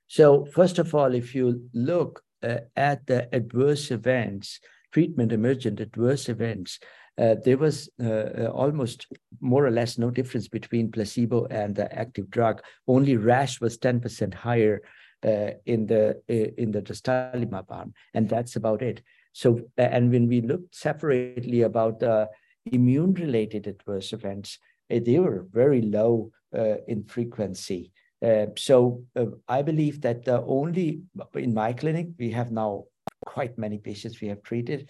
[0.07, 4.59] So, first of all, if you look uh, at the adverse events,
[4.97, 6.79] treatment emergent adverse events,
[7.19, 9.05] uh, there was uh, uh, almost
[9.39, 12.63] more or less no difference between placebo and the active drug.
[12.87, 14.81] Only rash was 10% higher
[15.23, 19.03] uh, in the uh, in the dostarlimab arm, and that's about it.
[19.33, 22.29] So, and when we looked separately about the
[22.65, 24.57] immune-related adverse events,
[24.91, 27.91] uh, they were very low uh, in frequency.
[28.25, 29.03] Uh, so
[29.47, 31.01] I believe that the only,
[31.35, 32.85] in my clinic, we have now
[33.35, 34.89] quite many patients we have treated.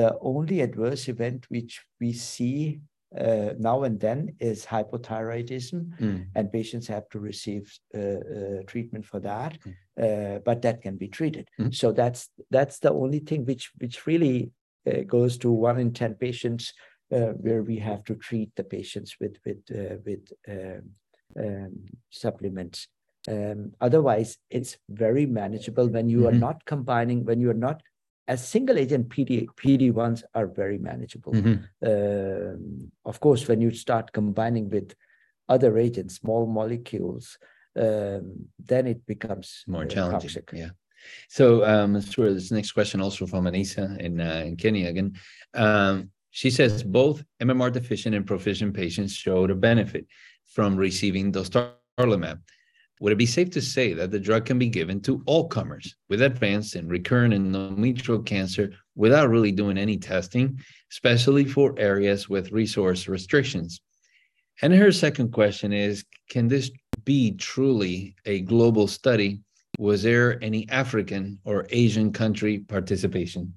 [0.00, 2.80] The only adverse event which we see
[3.26, 6.26] uh, now and then is hypothyroidism, mm.
[6.34, 9.52] and patients have to receive uh, uh, treatment for that.
[9.98, 10.44] Mm.
[10.48, 11.46] but that can be treated.
[11.60, 11.72] Mm.
[11.80, 12.20] So that's
[12.50, 14.50] that's the only thing which which really
[15.06, 16.64] goes to one in ten patients
[17.14, 20.82] uh, where we have to treat the patients with with uh, with um,
[21.38, 21.72] um,
[22.10, 22.88] supplements.
[23.28, 26.28] Um, otherwise, it's very manageable when you mm-hmm.
[26.28, 27.82] are not combining, when you are not
[28.26, 31.32] as single agent PD PD ones are very manageable.
[31.32, 31.86] Mm-hmm.
[31.86, 34.94] Um, of course, when you start combining with
[35.48, 37.38] other agents, small molecules,
[37.76, 40.20] um, then it becomes more uh, challenging.
[40.20, 40.50] Toxic.
[40.54, 40.70] Yeah.
[41.28, 42.32] So, um, sure.
[42.32, 45.14] This next question also from Anisa in uh, in Kenya again.
[45.52, 50.06] Um, she says both MMR deficient and proficient patients showed a benefit.
[50.54, 52.38] from receiving dostarlimab.
[53.00, 55.96] Would it be safe to say that the drug can be given to all comers
[56.08, 60.60] with advanced and recurrent endometrial cancer without really doing any testing,
[60.92, 63.80] especially for areas with resource restrictions?
[64.62, 66.70] And her second question is Can this
[67.04, 69.40] be truly a global study?
[69.78, 73.52] Was there any African or Asian country participation?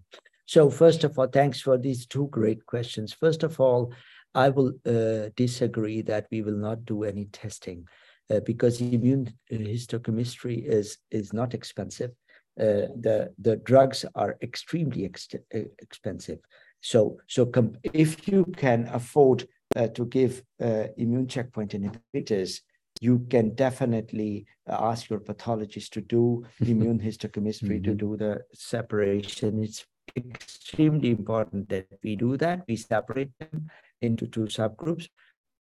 [0.48, 3.14] So, first of all, thanks for these two great questions.
[3.14, 3.94] First of all,
[4.34, 7.88] I will uh, disagree that we will not do any testing
[8.30, 12.12] uh, because immune histochemistry is, is not expensive.
[12.60, 16.40] Uh, the, the drugs are extremely ex uh, expensive.
[16.82, 17.52] So, so
[17.94, 22.62] if you can afford uh, to give uh, immune checkpoint inhibitors,
[23.00, 27.84] you can definitely ask your pathologist to do immune histochemistry mm -hmm.
[27.84, 28.06] to mm-hmm.
[28.06, 29.64] do the separation.
[29.64, 29.86] It's
[30.16, 32.60] extremely important that we do that.
[32.68, 33.70] We separate them
[34.02, 35.10] into two subgroups.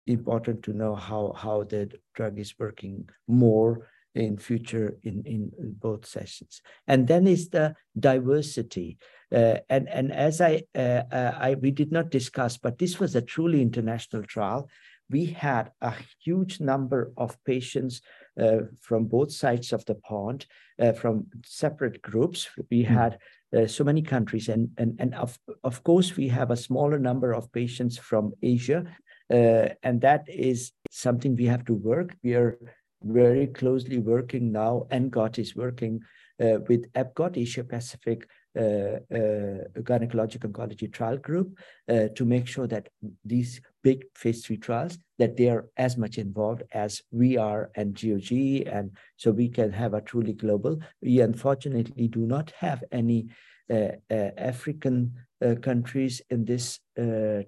[0.08, 6.06] Important to know how, how the drug is working more in future in, in both
[6.06, 6.62] sessions.
[6.88, 8.98] And then is the diversity.
[9.34, 13.16] Uh, and, and as I, uh, uh, I, we did not discuss, but this was
[13.16, 14.70] a truly international trial.
[15.10, 15.94] We had a
[16.24, 18.02] huge number of patients
[18.42, 20.46] uh, from both sides of the pond,
[20.82, 22.50] uh, from separate groups.
[22.72, 22.88] We mm.
[22.88, 23.20] had
[23.56, 24.50] uh, so many countries.
[24.50, 28.86] And, and, and of, of course, we have a smaller number of patients from Asia.
[29.30, 32.16] Uh, and that is something we have to work.
[32.24, 32.58] We are
[33.04, 34.88] very closely working now.
[34.92, 36.02] ENGOT is working
[36.42, 41.58] uh, with EPGOT, Asia Pacific uh, uh, Gynecologic Oncology Trial Group,
[41.90, 42.90] uh, to make sure that
[43.24, 47.94] these big phase three trials, that they are as much involved as we are and
[47.94, 48.32] GOG,
[48.68, 50.80] and so we can have a truly global.
[51.02, 53.28] We unfortunately do not have any
[53.70, 56.80] African uh, countries in this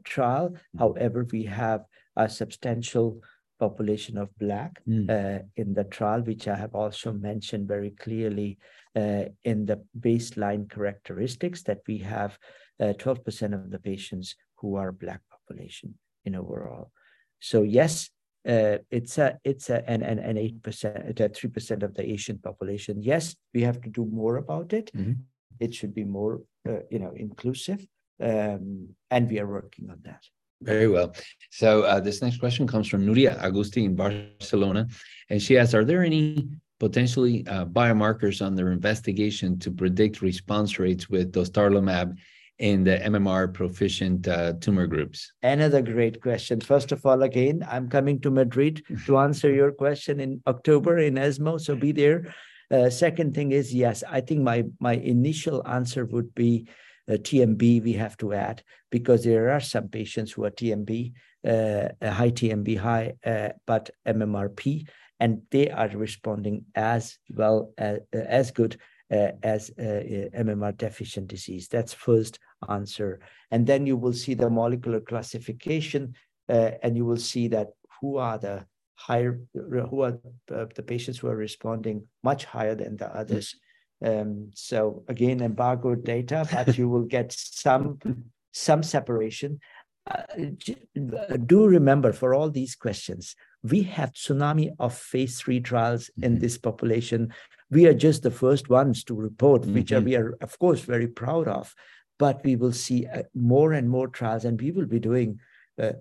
[0.03, 0.55] trial.
[0.77, 3.21] However, we have a substantial
[3.59, 5.09] population of Black mm.
[5.09, 8.57] uh, in the trial, which I have also mentioned very clearly
[8.95, 12.39] uh, in the baseline characteristics that we have
[12.81, 16.91] 12% uh, of the patients who are Black population in overall.
[17.39, 18.09] So yes,
[18.47, 22.39] uh, it's a it's a and and and eight percent, three percent of the Asian
[22.39, 23.01] population.
[23.01, 24.91] Yes, we have to do more about it.
[24.93, 25.15] Mm -hmm.
[25.59, 27.85] It should be more, uh, you know, inclusive,
[28.21, 30.23] um, and we are working on that.
[30.61, 31.15] Very well.
[31.51, 34.87] So uh, this next question comes from Nuria Agusti in Barcelona,
[35.29, 40.79] and she asks, "Are there any potentially uh, biomarkers on their investigation to predict response
[40.79, 42.17] rates with dostarlimab
[42.59, 45.31] in the MMR proficient uh, tumor groups?
[45.43, 46.59] Another great question.
[46.59, 51.17] First of all, again, I'm coming to Madrid to answer your question in October in
[51.17, 52.33] ESMO, so be there.
[52.71, 56.67] Uh, second thing is, yes, I think my my initial answer would be
[57.09, 61.13] uh, TMB we have to add because there are some patients who are TMB,
[61.47, 64.87] uh, high TMB high, uh, but MMRP,
[65.19, 68.77] and they are responding as well as, uh, as good
[69.11, 71.67] uh, as uh, MMR deficient disease.
[71.67, 72.37] That's first
[72.69, 73.19] answer.
[73.49, 76.13] And then you will see the molecular classification
[76.47, 77.69] and you will see that
[78.01, 78.65] who are the
[78.99, 83.55] higher, who are the patients who are responding much higher than the others.
[84.03, 87.99] Um, so again, embargo data, but you will get some
[88.51, 89.59] some separation.
[90.09, 90.23] Uh,
[91.45, 96.41] do remember for all these questions, we have tsunami of phase three trials in mm-hmm.
[96.41, 97.33] this population.
[97.69, 99.75] We are just the first ones to report, mm-hmm.
[99.75, 101.73] which are, we are of course very proud of.
[102.17, 105.39] But we will see uh, more and more trials, and we will be doing
[105.81, 105.93] uh,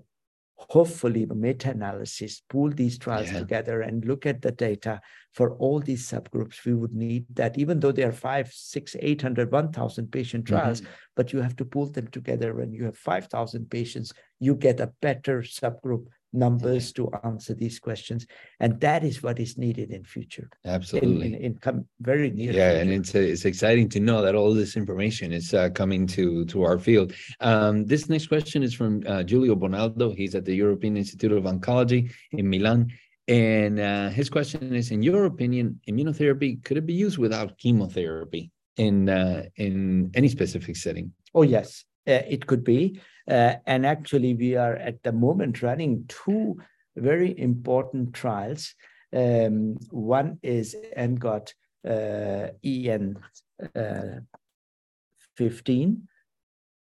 [0.59, 3.39] hopefully the meta-analysis, pull these trials yeah.
[3.39, 5.01] together and look at the data
[5.33, 6.65] for all these subgroups.
[6.65, 10.91] We would need that, even though there are five, six, 800, 1,000 patient trials, mm-hmm.
[11.15, 12.55] but you have to pull them together.
[12.55, 18.27] When you have 5,000 patients, you get a better subgroup numbers to answer these questions
[18.61, 20.49] and that is what is needed in future.
[20.65, 21.29] Absolutely.
[21.29, 22.81] in, in, in come very near yeah future.
[22.83, 26.45] and it's uh, it's exciting to know that all this information is uh, coming to
[26.47, 27.13] to our field.
[27.41, 30.15] Um, this next question is from uh, Giulio Bonaldo.
[30.15, 32.93] He's at the European Institute of Oncology in Milan.
[33.27, 38.51] And uh, his question is in your opinion immunotherapy could it be used without chemotherapy
[38.77, 41.13] in uh, in any specific setting?
[41.35, 41.85] Oh yes.
[42.07, 42.99] Uh, it could be.
[43.29, 46.57] Uh, and actually, we are at the moment running two
[46.97, 48.75] very important trials.
[49.15, 51.53] Um, one is ENGOT
[51.87, 53.19] uh, EN
[53.75, 54.21] uh,
[55.37, 56.09] 15.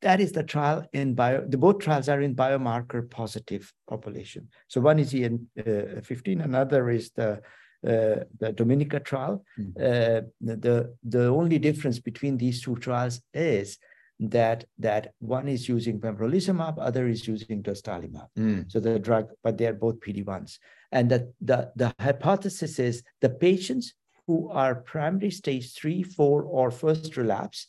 [0.03, 4.49] That is the trial in bio, the both trials are in biomarker positive population.
[4.69, 7.43] So one is EN uh, 15, another is the
[7.83, 9.43] uh, the DOMENICA trial.
[9.57, 9.83] Mm -hmm.
[9.83, 13.79] uh, the, the only difference between these two trials is
[14.21, 18.29] that that one is using pembrolizumab, other is using dostarlimab.
[18.39, 18.71] Mm.
[18.71, 20.59] So the drug, but they're both PD-1s.
[20.93, 23.95] And that the, the hypothesis is the patients
[24.27, 27.69] who are primary stage three, four, or first relapse,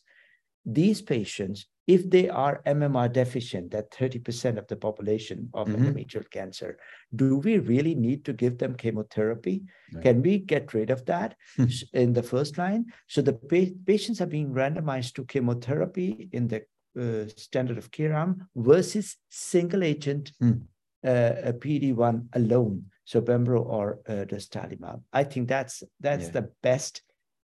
[0.65, 5.85] these patients, if they are MMR deficient, that 30% of the population of mm-hmm.
[5.85, 6.77] endometrial cancer,
[7.15, 9.63] do we really need to give them chemotherapy?
[9.93, 10.03] Right.
[10.03, 11.65] Can we get rid of that hmm.
[11.93, 12.85] in the first line?
[13.07, 16.63] So the pa- patients are being randomized to chemotherapy in the
[16.99, 20.61] uh, standard of care arm versus single agent mm.
[21.05, 25.01] uh, PD-1 alone, so Pembro or uh, dostarlimab.
[25.13, 26.31] I think that's that's yeah.
[26.31, 27.01] the best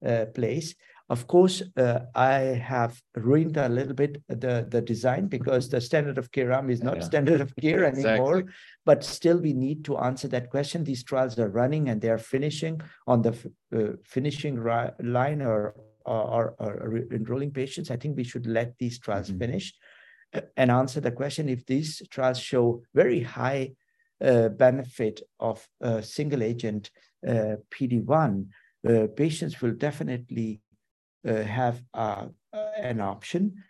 [0.05, 0.75] uh, place.
[1.11, 2.35] Of course, uh, I
[2.73, 6.81] have ruined a little bit the, the design because the standard of care arm is
[6.81, 7.03] not yeah.
[7.03, 8.39] standard of care anymore.
[8.39, 8.53] Exactly.
[8.85, 10.85] But still, we need to answer that question.
[10.85, 13.33] These trials are running and they are finishing on the
[13.75, 17.91] uh, finishing line or, or, or, enrolling patients.
[17.91, 19.39] I think we should let these trials mm-hmm.
[19.39, 19.73] finish
[20.33, 23.73] uh, and answer the question if these trials show very high
[24.23, 25.67] uh, benefit of
[26.03, 26.89] single agent
[27.27, 28.47] uh, PD1,
[28.87, 30.70] uh, patients will definitely uh,
[31.25, 32.25] have uh,
[32.77, 33.63] an option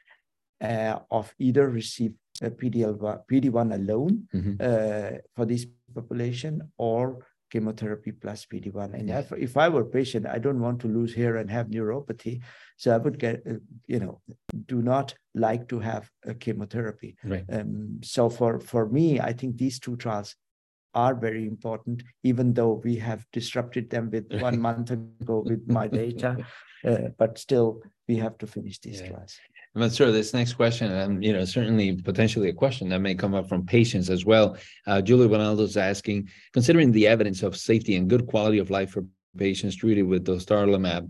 [0.62, 5.18] uh, of either receive PD-1, PD-1 alone mm-hmm.
[5.36, 8.94] for this population or chemotherapy plus PD-1.
[8.94, 11.68] And if, if I were a patient, I don't want to lose hair and have
[11.68, 12.42] neuropathy.
[12.78, 13.46] So I would get,
[13.88, 14.22] you know,
[14.66, 17.18] do not like to have a chemotherapy.
[17.24, 17.44] Right.
[17.52, 20.36] Um, so for, for me, I think these two trials
[20.94, 25.88] are very important, even though we have disrupted them with one month ago with my
[25.88, 26.38] data.
[26.86, 29.10] Uh, but still, we have to finish these yeah.
[29.10, 29.40] trials.
[29.74, 33.48] Mansoor, this next question, and you know, certainly potentially a question that may come up
[33.48, 34.58] from patients as well.
[34.86, 38.92] Uh, Giulio Bonaldo is asking, considering the evidence of safety and good quality of life
[38.92, 39.06] for
[39.38, 41.10] patients treated with dostarlimab,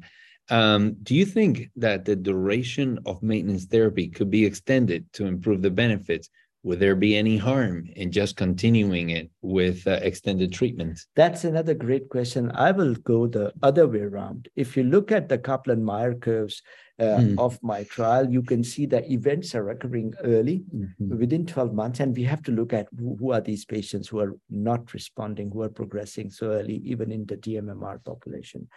[0.51, 5.61] um, do you think that the duration of maintenance therapy could be extended to improve
[5.61, 6.29] the benefits
[6.63, 10.99] would there be any harm in just continuing it with uh, extended treatment?
[11.15, 12.51] That's another great question.
[12.53, 14.47] I will go the other way around.
[14.55, 16.61] If you look at the Kaplan Meier curves
[16.99, 17.39] uh, mm.
[17.39, 21.17] of my trial, you can see that events are occurring early mm-hmm.
[21.17, 21.99] within 12 months.
[21.99, 25.49] And we have to look at who, who, are these patients who are not responding,
[25.49, 28.67] who are progressing so early, even in the DMMR population.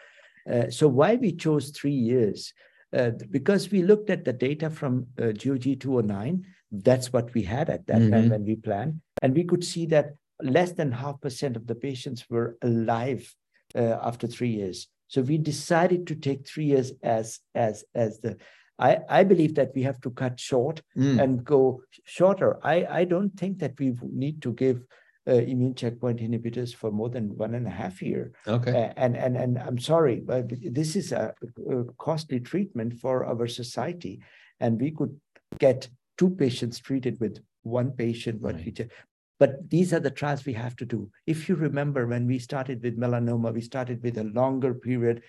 [0.50, 2.54] Uh, so, why we chose three years?
[2.94, 6.44] Uh, because we looked at the data from uh, GOG 209
[6.82, 8.12] that's what we had at that mm-hmm.
[8.12, 9.00] time when we planned.
[9.22, 13.34] And we could see that less than half percent of the patients were alive
[13.74, 14.88] uh, after three years.
[15.08, 18.36] So we decided to take three years as as as the
[18.78, 21.22] I, I believe that we have to cut short mm.
[21.22, 22.58] and go shorter.
[22.66, 24.84] I, I don't think that we need to give
[25.28, 28.32] uh, immune checkpoint inhibitors for more than one and a half year.
[28.46, 28.70] Okay.
[28.70, 31.34] Uh, and and and I'm sorry, but this is a,
[31.70, 34.20] a, costly treatment for our society,
[34.60, 35.18] and we could
[35.58, 35.88] get
[36.18, 38.64] two patients treated with one patient, one right.
[38.64, 38.88] feature.
[39.40, 41.10] But these are the trials we have to do.
[41.26, 45.22] If you remember, when we started with melanoma, we started with a longer period,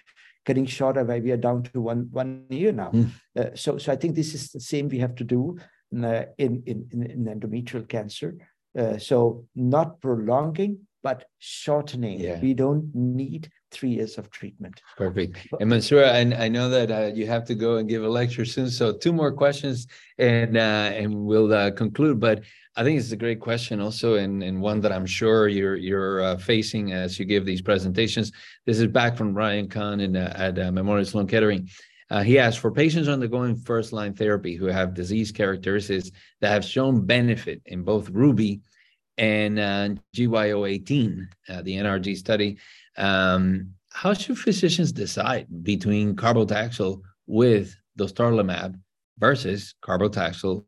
[0.45, 2.91] getting shorter, where we are down to one one year now.
[2.91, 3.09] Mm.
[3.35, 5.57] Uh, so, so I think this is the same we have to do
[6.03, 8.37] uh, in, in, in endometrial cancer.
[8.77, 12.19] Uh, so, not prolonging, but shortening.
[12.19, 12.39] Yeah.
[12.39, 14.81] We don't need three years of treatment.
[14.97, 15.37] Perfect.
[15.59, 18.43] And Mansoor, I, I know that uh, you have to go and give a lecture
[18.43, 18.71] soon.
[18.71, 19.85] So two more questions
[20.17, 22.19] and uh, and we'll uh, conclude.
[22.19, 22.41] But
[22.75, 26.23] I think it's a great question also, and, and one that I'm sure you're you're
[26.23, 28.31] uh, facing as you give these presentations.
[28.65, 31.69] This is back from Ryan Kahn in, uh, at uh, Memorial Sloan Kettering.
[32.09, 36.09] Uh, he asks for patients undergoing first line therapy who have disease characteristics
[36.41, 38.61] that have shown benefit in both Ruby
[39.17, 42.57] and uh, GY018, uh, the NRG study.
[42.97, 48.77] Um, how should physicians decide between carbotaxel with dostarlimab
[49.17, 50.65] versus carbotaxel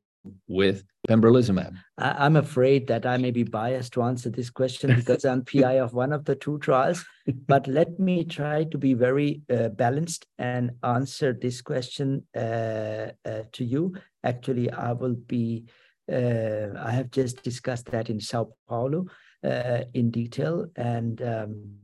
[0.47, 1.73] with pembrolizumab?
[1.97, 5.93] I'm afraid that I may be biased to answer this question because I'm PI of
[5.93, 7.03] one of the two trials.
[7.47, 13.43] But let me try to be very uh, balanced and answer this question uh, uh,
[13.53, 13.95] to you.
[14.23, 15.65] Actually, I will be
[16.09, 19.05] I have just discussed that in Sao Paulo
[19.43, 21.75] uh, in detail, and um,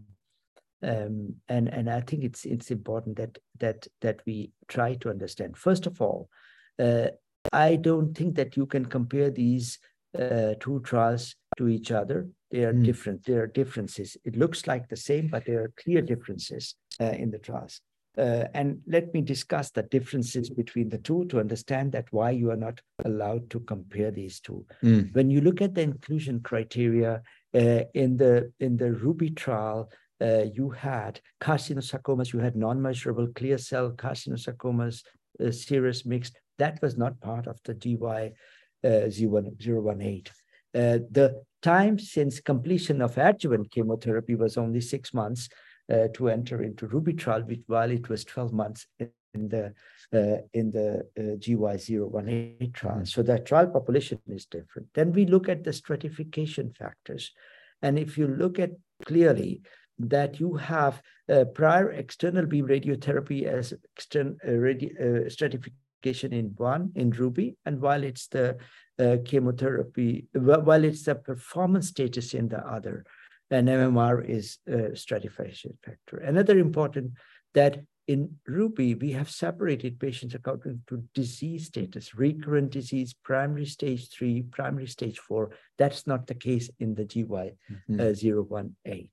[0.81, 5.57] um, and and I think it's it's important that that that we try to understand.
[5.57, 6.29] First of all,
[6.79, 7.07] uh,
[7.51, 9.79] I don't think that you can compare these
[10.17, 12.27] uh, two trials to each other.
[12.51, 12.83] They are mm.
[12.83, 13.25] different.
[13.25, 14.17] There are differences.
[14.23, 17.81] It looks like the same, but there are clear differences uh, in the trials.
[18.15, 22.51] Uh, and let me discuss the differences between the two to understand that why you
[22.51, 24.63] are not allowed to compare these two.
[24.83, 25.13] Mm.
[25.15, 27.23] When you look at the inclusion criteria
[27.55, 29.89] uh, in the in the Ruby trial,
[30.21, 35.03] uh, you had carcinosarcomas, you had non-measurable clear cell carcinosarcomas,
[35.39, 38.33] uh, serous mixed that was not part of the GY
[38.83, 40.23] uh, 018.
[40.75, 45.49] Uh, the time since completion of adjuvant chemotherapy was only six months
[45.91, 48.87] uh, to enter into Ruby trial, while it was 12 months
[49.33, 49.73] in the
[50.13, 53.05] uh, in the uh, GY018 trial.
[53.05, 54.89] So that trial population is different.
[54.93, 57.31] Then we look at the stratification factors.
[57.81, 58.71] And if you look at
[59.05, 59.61] clearly
[59.99, 66.53] that you have uh, prior external beam radiotherapy as external uh, radi- uh, stratification in
[66.57, 68.57] one in Ruby, and while it's the
[68.99, 73.05] uh, chemotherapy, while it's the performance status in the other,
[73.53, 76.17] and MMR is a stratification factor.
[76.17, 77.11] Another important
[77.53, 84.09] that in Ruby, we have separated patients according to disease status, recurrent disease, primary stage
[84.09, 85.51] three, primary stage four.
[85.77, 87.99] That's not the case in the GY mm-hmm.
[87.99, 89.09] uh, 018.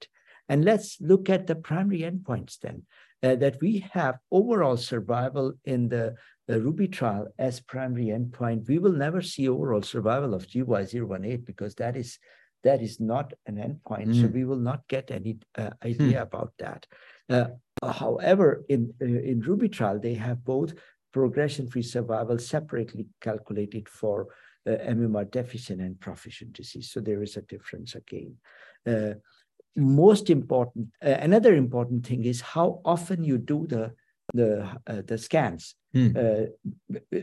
[0.49, 2.83] And let's look at the primary endpoints then,
[3.23, 6.17] uh, that we have overall survival in the
[6.51, 8.67] uh, Ruby trial as primary endpoint.
[8.67, 12.19] We will never see overall survival of GY018 because that is
[12.65, 14.09] that is not an endpoint.
[14.09, 14.21] Mm.
[14.21, 16.23] So we will not get any uh, idea hmm.
[16.29, 16.87] about that.
[17.29, 17.47] Uh,
[17.83, 20.75] however, in, uh, in Ruby trial, they have both
[21.13, 24.29] progression-free survival separately calculated for
[24.67, 26.91] uh, MMR deficient and proficient disease.
[26.91, 28.37] So there is a difference again.
[28.87, 29.15] Uh,
[29.77, 33.93] most important, uh, another important thing is how often you do the
[34.35, 35.75] the uh, the scans.
[35.93, 36.11] Hmm.
[36.17, 36.45] Uh,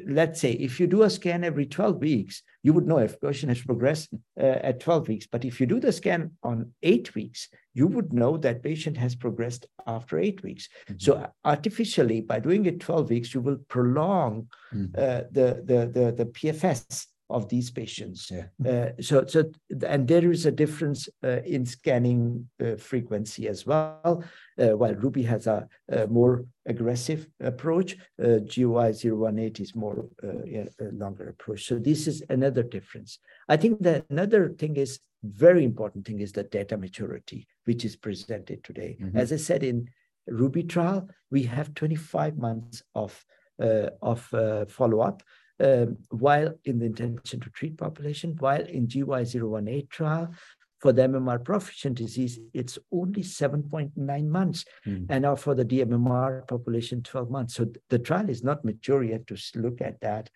[0.08, 3.50] let's say if you do a scan every 12 weeks, you would know if patient
[3.50, 5.28] has progressed uh, at 12 weeks.
[5.32, 9.16] But if you do the scan on eight weeks, you would know that patient has
[9.16, 10.68] progressed after eight weeks.
[10.90, 11.00] Mm-hmm.
[11.00, 14.92] So artificially, by doing it 12 weeks, you will prolong mm-hmm.
[14.92, 18.32] the, the the the PFS of these patients.
[18.32, 18.46] Yeah.
[18.66, 19.52] Uh, so, so,
[19.86, 24.24] and there is a difference uh, in scanning uh, frequency as well.
[24.60, 30.92] Uh, while Ruby has a, a more aggressive approach, uh, GY018 is more uh, a
[30.92, 31.66] longer approach.
[31.66, 33.20] So this is another difference.
[33.50, 37.96] I think that another thing is very important thing is the data maturity, which is
[37.96, 38.98] presented today.
[39.02, 39.18] Mm-hmm.
[39.18, 39.90] As I said in
[40.28, 43.26] Ruby trial, we have 25 months of
[43.60, 44.22] of
[44.70, 45.24] follow up
[45.60, 50.34] um, while in the intention to treat population, while in GY018 trial,
[50.80, 54.66] for the MMR proficient disease, it's only 7.9 months.
[54.86, 55.08] Mm.
[55.10, 57.56] And now for the DMMR population, 12 months.
[57.56, 60.30] So the trial is not mature yet to look at that,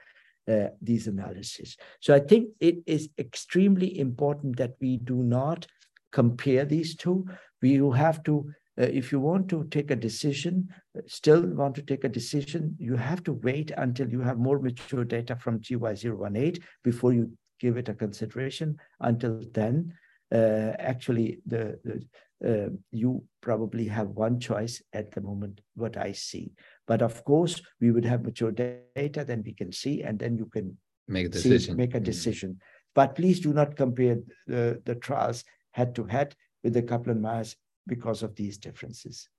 [0.48, 1.78] uh, these analyses.
[2.00, 5.68] So I think it is extremely important that we do not
[6.12, 7.28] compare these two.
[7.62, 10.70] We have to uh, if you want to take a decision,
[11.06, 15.04] still want to take a decision, you have to wait until you have more mature
[15.04, 18.78] data from GY018 before you give it a consideration.
[19.02, 19.94] Until then,
[20.34, 22.04] uh, actually, the, the
[22.44, 26.54] uh, you probably have one choice at the moment, what I see.
[26.88, 30.48] But of course, we would have mature data, then we can see, and then you
[30.48, 31.74] can make a decision.
[31.74, 32.06] See, make a mm-hmm.
[32.06, 32.60] decision.
[32.96, 34.18] But please do not compare
[34.48, 37.46] the, the trials head to head with the Kaplan-Meier
[37.88, 39.30] because of these differences.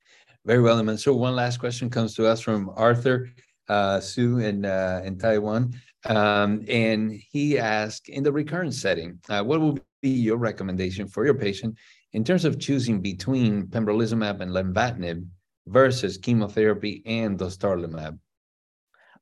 [0.45, 0.99] Very well, Iman.
[0.99, 3.30] So one last question comes to us from Arthur
[3.68, 5.74] uh, Su in uh, in Taiwan,
[6.07, 11.24] um, and he asked, in the recurrent setting, uh, what will be your recommendation for
[11.24, 11.76] your patient
[12.12, 15.24] in terms of choosing between pembrolizumab and lenvatinib
[15.68, 18.18] versus chemotherapy and dostarlimab?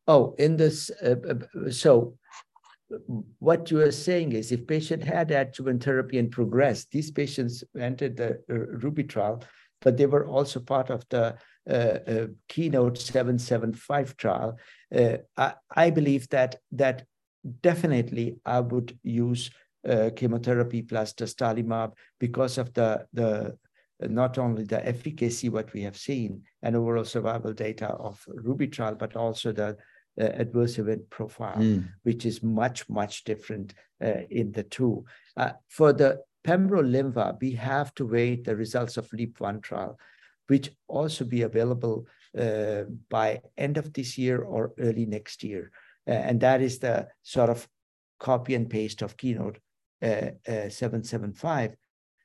[0.09, 2.17] Oh, in this, uh, uh, so
[3.39, 8.17] what you are saying is if patient had adjuvant therapy and progressed, these patients entered
[8.17, 9.43] the uh, Ruby trial,
[9.81, 11.37] but they were also part of the
[11.69, 14.59] uh, uh, keynote 775 trial.
[14.95, 17.05] Uh, I, I, believe that that
[17.63, 19.51] definitely I would use
[19.89, 23.57] uh, chemotherapy plus dostarlimab because of the the
[24.03, 28.95] not only the efficacy what we have seen and overall survival data of Ruby trial,
[28.95, 29.77] but also the
[30.21, 31.89] uh, adverse event profile, mm.
[32.03, 35.05] which is much, much different uh, in the two.
[35.37, 39.99] Uh, for the pembrolizumab, we have to wait the results of LEAP-1 trial,
[40.49, 42.07] which also be available
[42.39, 45.71] uh, by end of this year or early next year.
[46.09, 47.69] Uh, and that is the sort of
[48.19, 49.59] copy and paste of Keynote
[50.03, 51.71] uh, 775,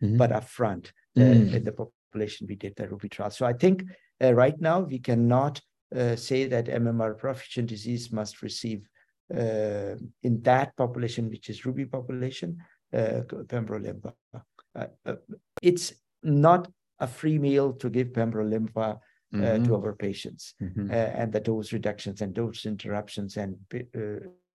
[0.02, 0.18] mm-hmm.
[0.18, 1.54] but upfront mm.
[1.54, 3.30] in the population we did the Ruby trial.
[3.30, 3.84] So I think
[4.22, 5.62] right now we cannot
[5.94, 8.88] uh, say that MMR proficient disease must receive
[9.34, 12.58] uh, in that population, which is Ruby population,
[12.94, 14.14] uh, pembrolizumab.
[14.34, 15.16] Uh, uh,
[15.62, 16.70] it's not
[17.00, 18.98] a free meal to give pembrolizumab uh,
[19.34, 19.66] mm-hmm.
[19.66, 20.92] to our patients, mm-hmm.
[20.92, 23.58] and the dose reductions and dose interruptions and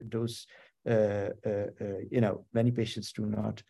[0.08, 0.46] dose.
[0.86, 3.64] you know, many patients do not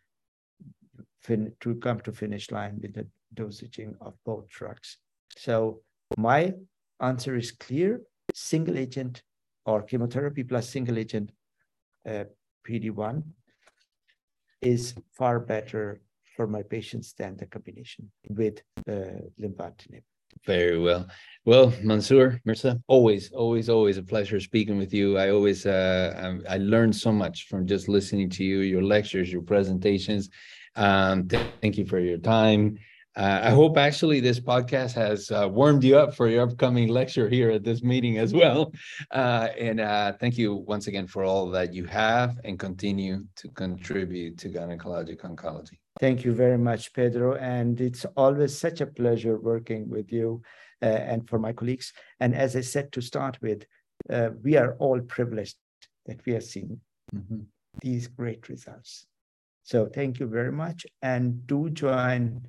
[1.22, 4.98] fin- to come to finish line with the dosaging of both drugs.
[5.38, 5.82] So
[6.18, 6.54] my
[7.02, 8.02] answer is clear
[8.34, 9.24] single agent
[9.66, 11.32] or chemotherapy plus single agent
[12.08, 12.24] uh,
[12.68, 13.24] PD-1
[14.62, 16.02] is far better
[16.36, 20.04] for my patients than the combination with uh.
[20.46, 21.08] Very well.
[21.46, 25.18] Well, Mansoor, Mirza, always, always, always a pleasure speaking with you.
[25.18, 29.32] I always, uh, I, I learned so much from just listening to you, your lectures,
[29.32, 30.30] your presentations.
[30.76, 32.78] Um, th thank you for your time.
[33.20, 37.28] Uh, I hope actually this podcast has uh, warmed you up for your upcoming lecture
[37.28, 38.72] here at this meeting as well.
[39.12, 43.50] Uh, and uh, thank you once again for all that you have and continue to
[43.50, 45.78] contribute to gynecologic oncology.
[46.00, 47.36] Thank you very much, Pedro.
[47.36, 50.42] And it's always such a pleasure working with you
[50.82, 51.92] uh, and for my colleagues.
[52.22, 53.66] And as I said to start with,
[54.10, 55.58] uh, we are all privileged
[56.06, 56.80] that we are seeing
[57.14, 57.42] mm -hmm.
[57.82, 59.08] these great results.
[59.64, 60.88] So thank you very much.
[61.02, 62.42] And do join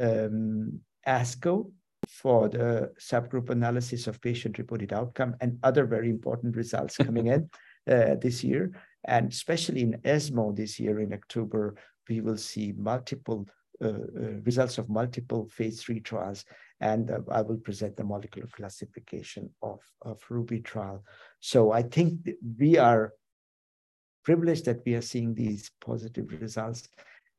[0.00, 1.70] um, ASCO
[2.08, 7.48] for the subgroup analysis of patient-reported outcome and other very important results coming in
[7.90, 8.72] uh, this year.
[9.06, 11.76] And especially in ESMO this year in October,
[12.08, 13.46] we will see multiple
[13.82, 16.44] uh, uh, results of multiple phase three trials.
[16.80, 21.04] And uh, I will present the molecular classification of, of Ruby trial.
[21.40, 22.28] So I think
[22.58, 23.12] we are
[24.24, 26.88] privileged that we are seeing these positive results.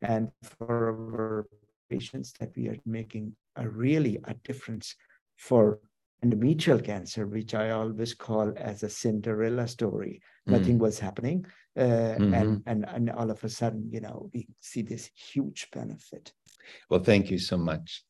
[0.02, 1.48] And for our
[1.90, 4.96] patients that we are making a really a difference
[5.38, 5.80] for
[6.24, 10.22] endometrial cancer, which I always call as a Cinderella story.
[10.48, 10.52] Mm.
[10.54, 11.46] Nothing was happening,
[11.78, 12.34] uh, mm-hmm.
[12.34, 16.34] and and and all of a sudden, you know, we see this huge benefit.
[16.90, 18.04] Well, thank you so much.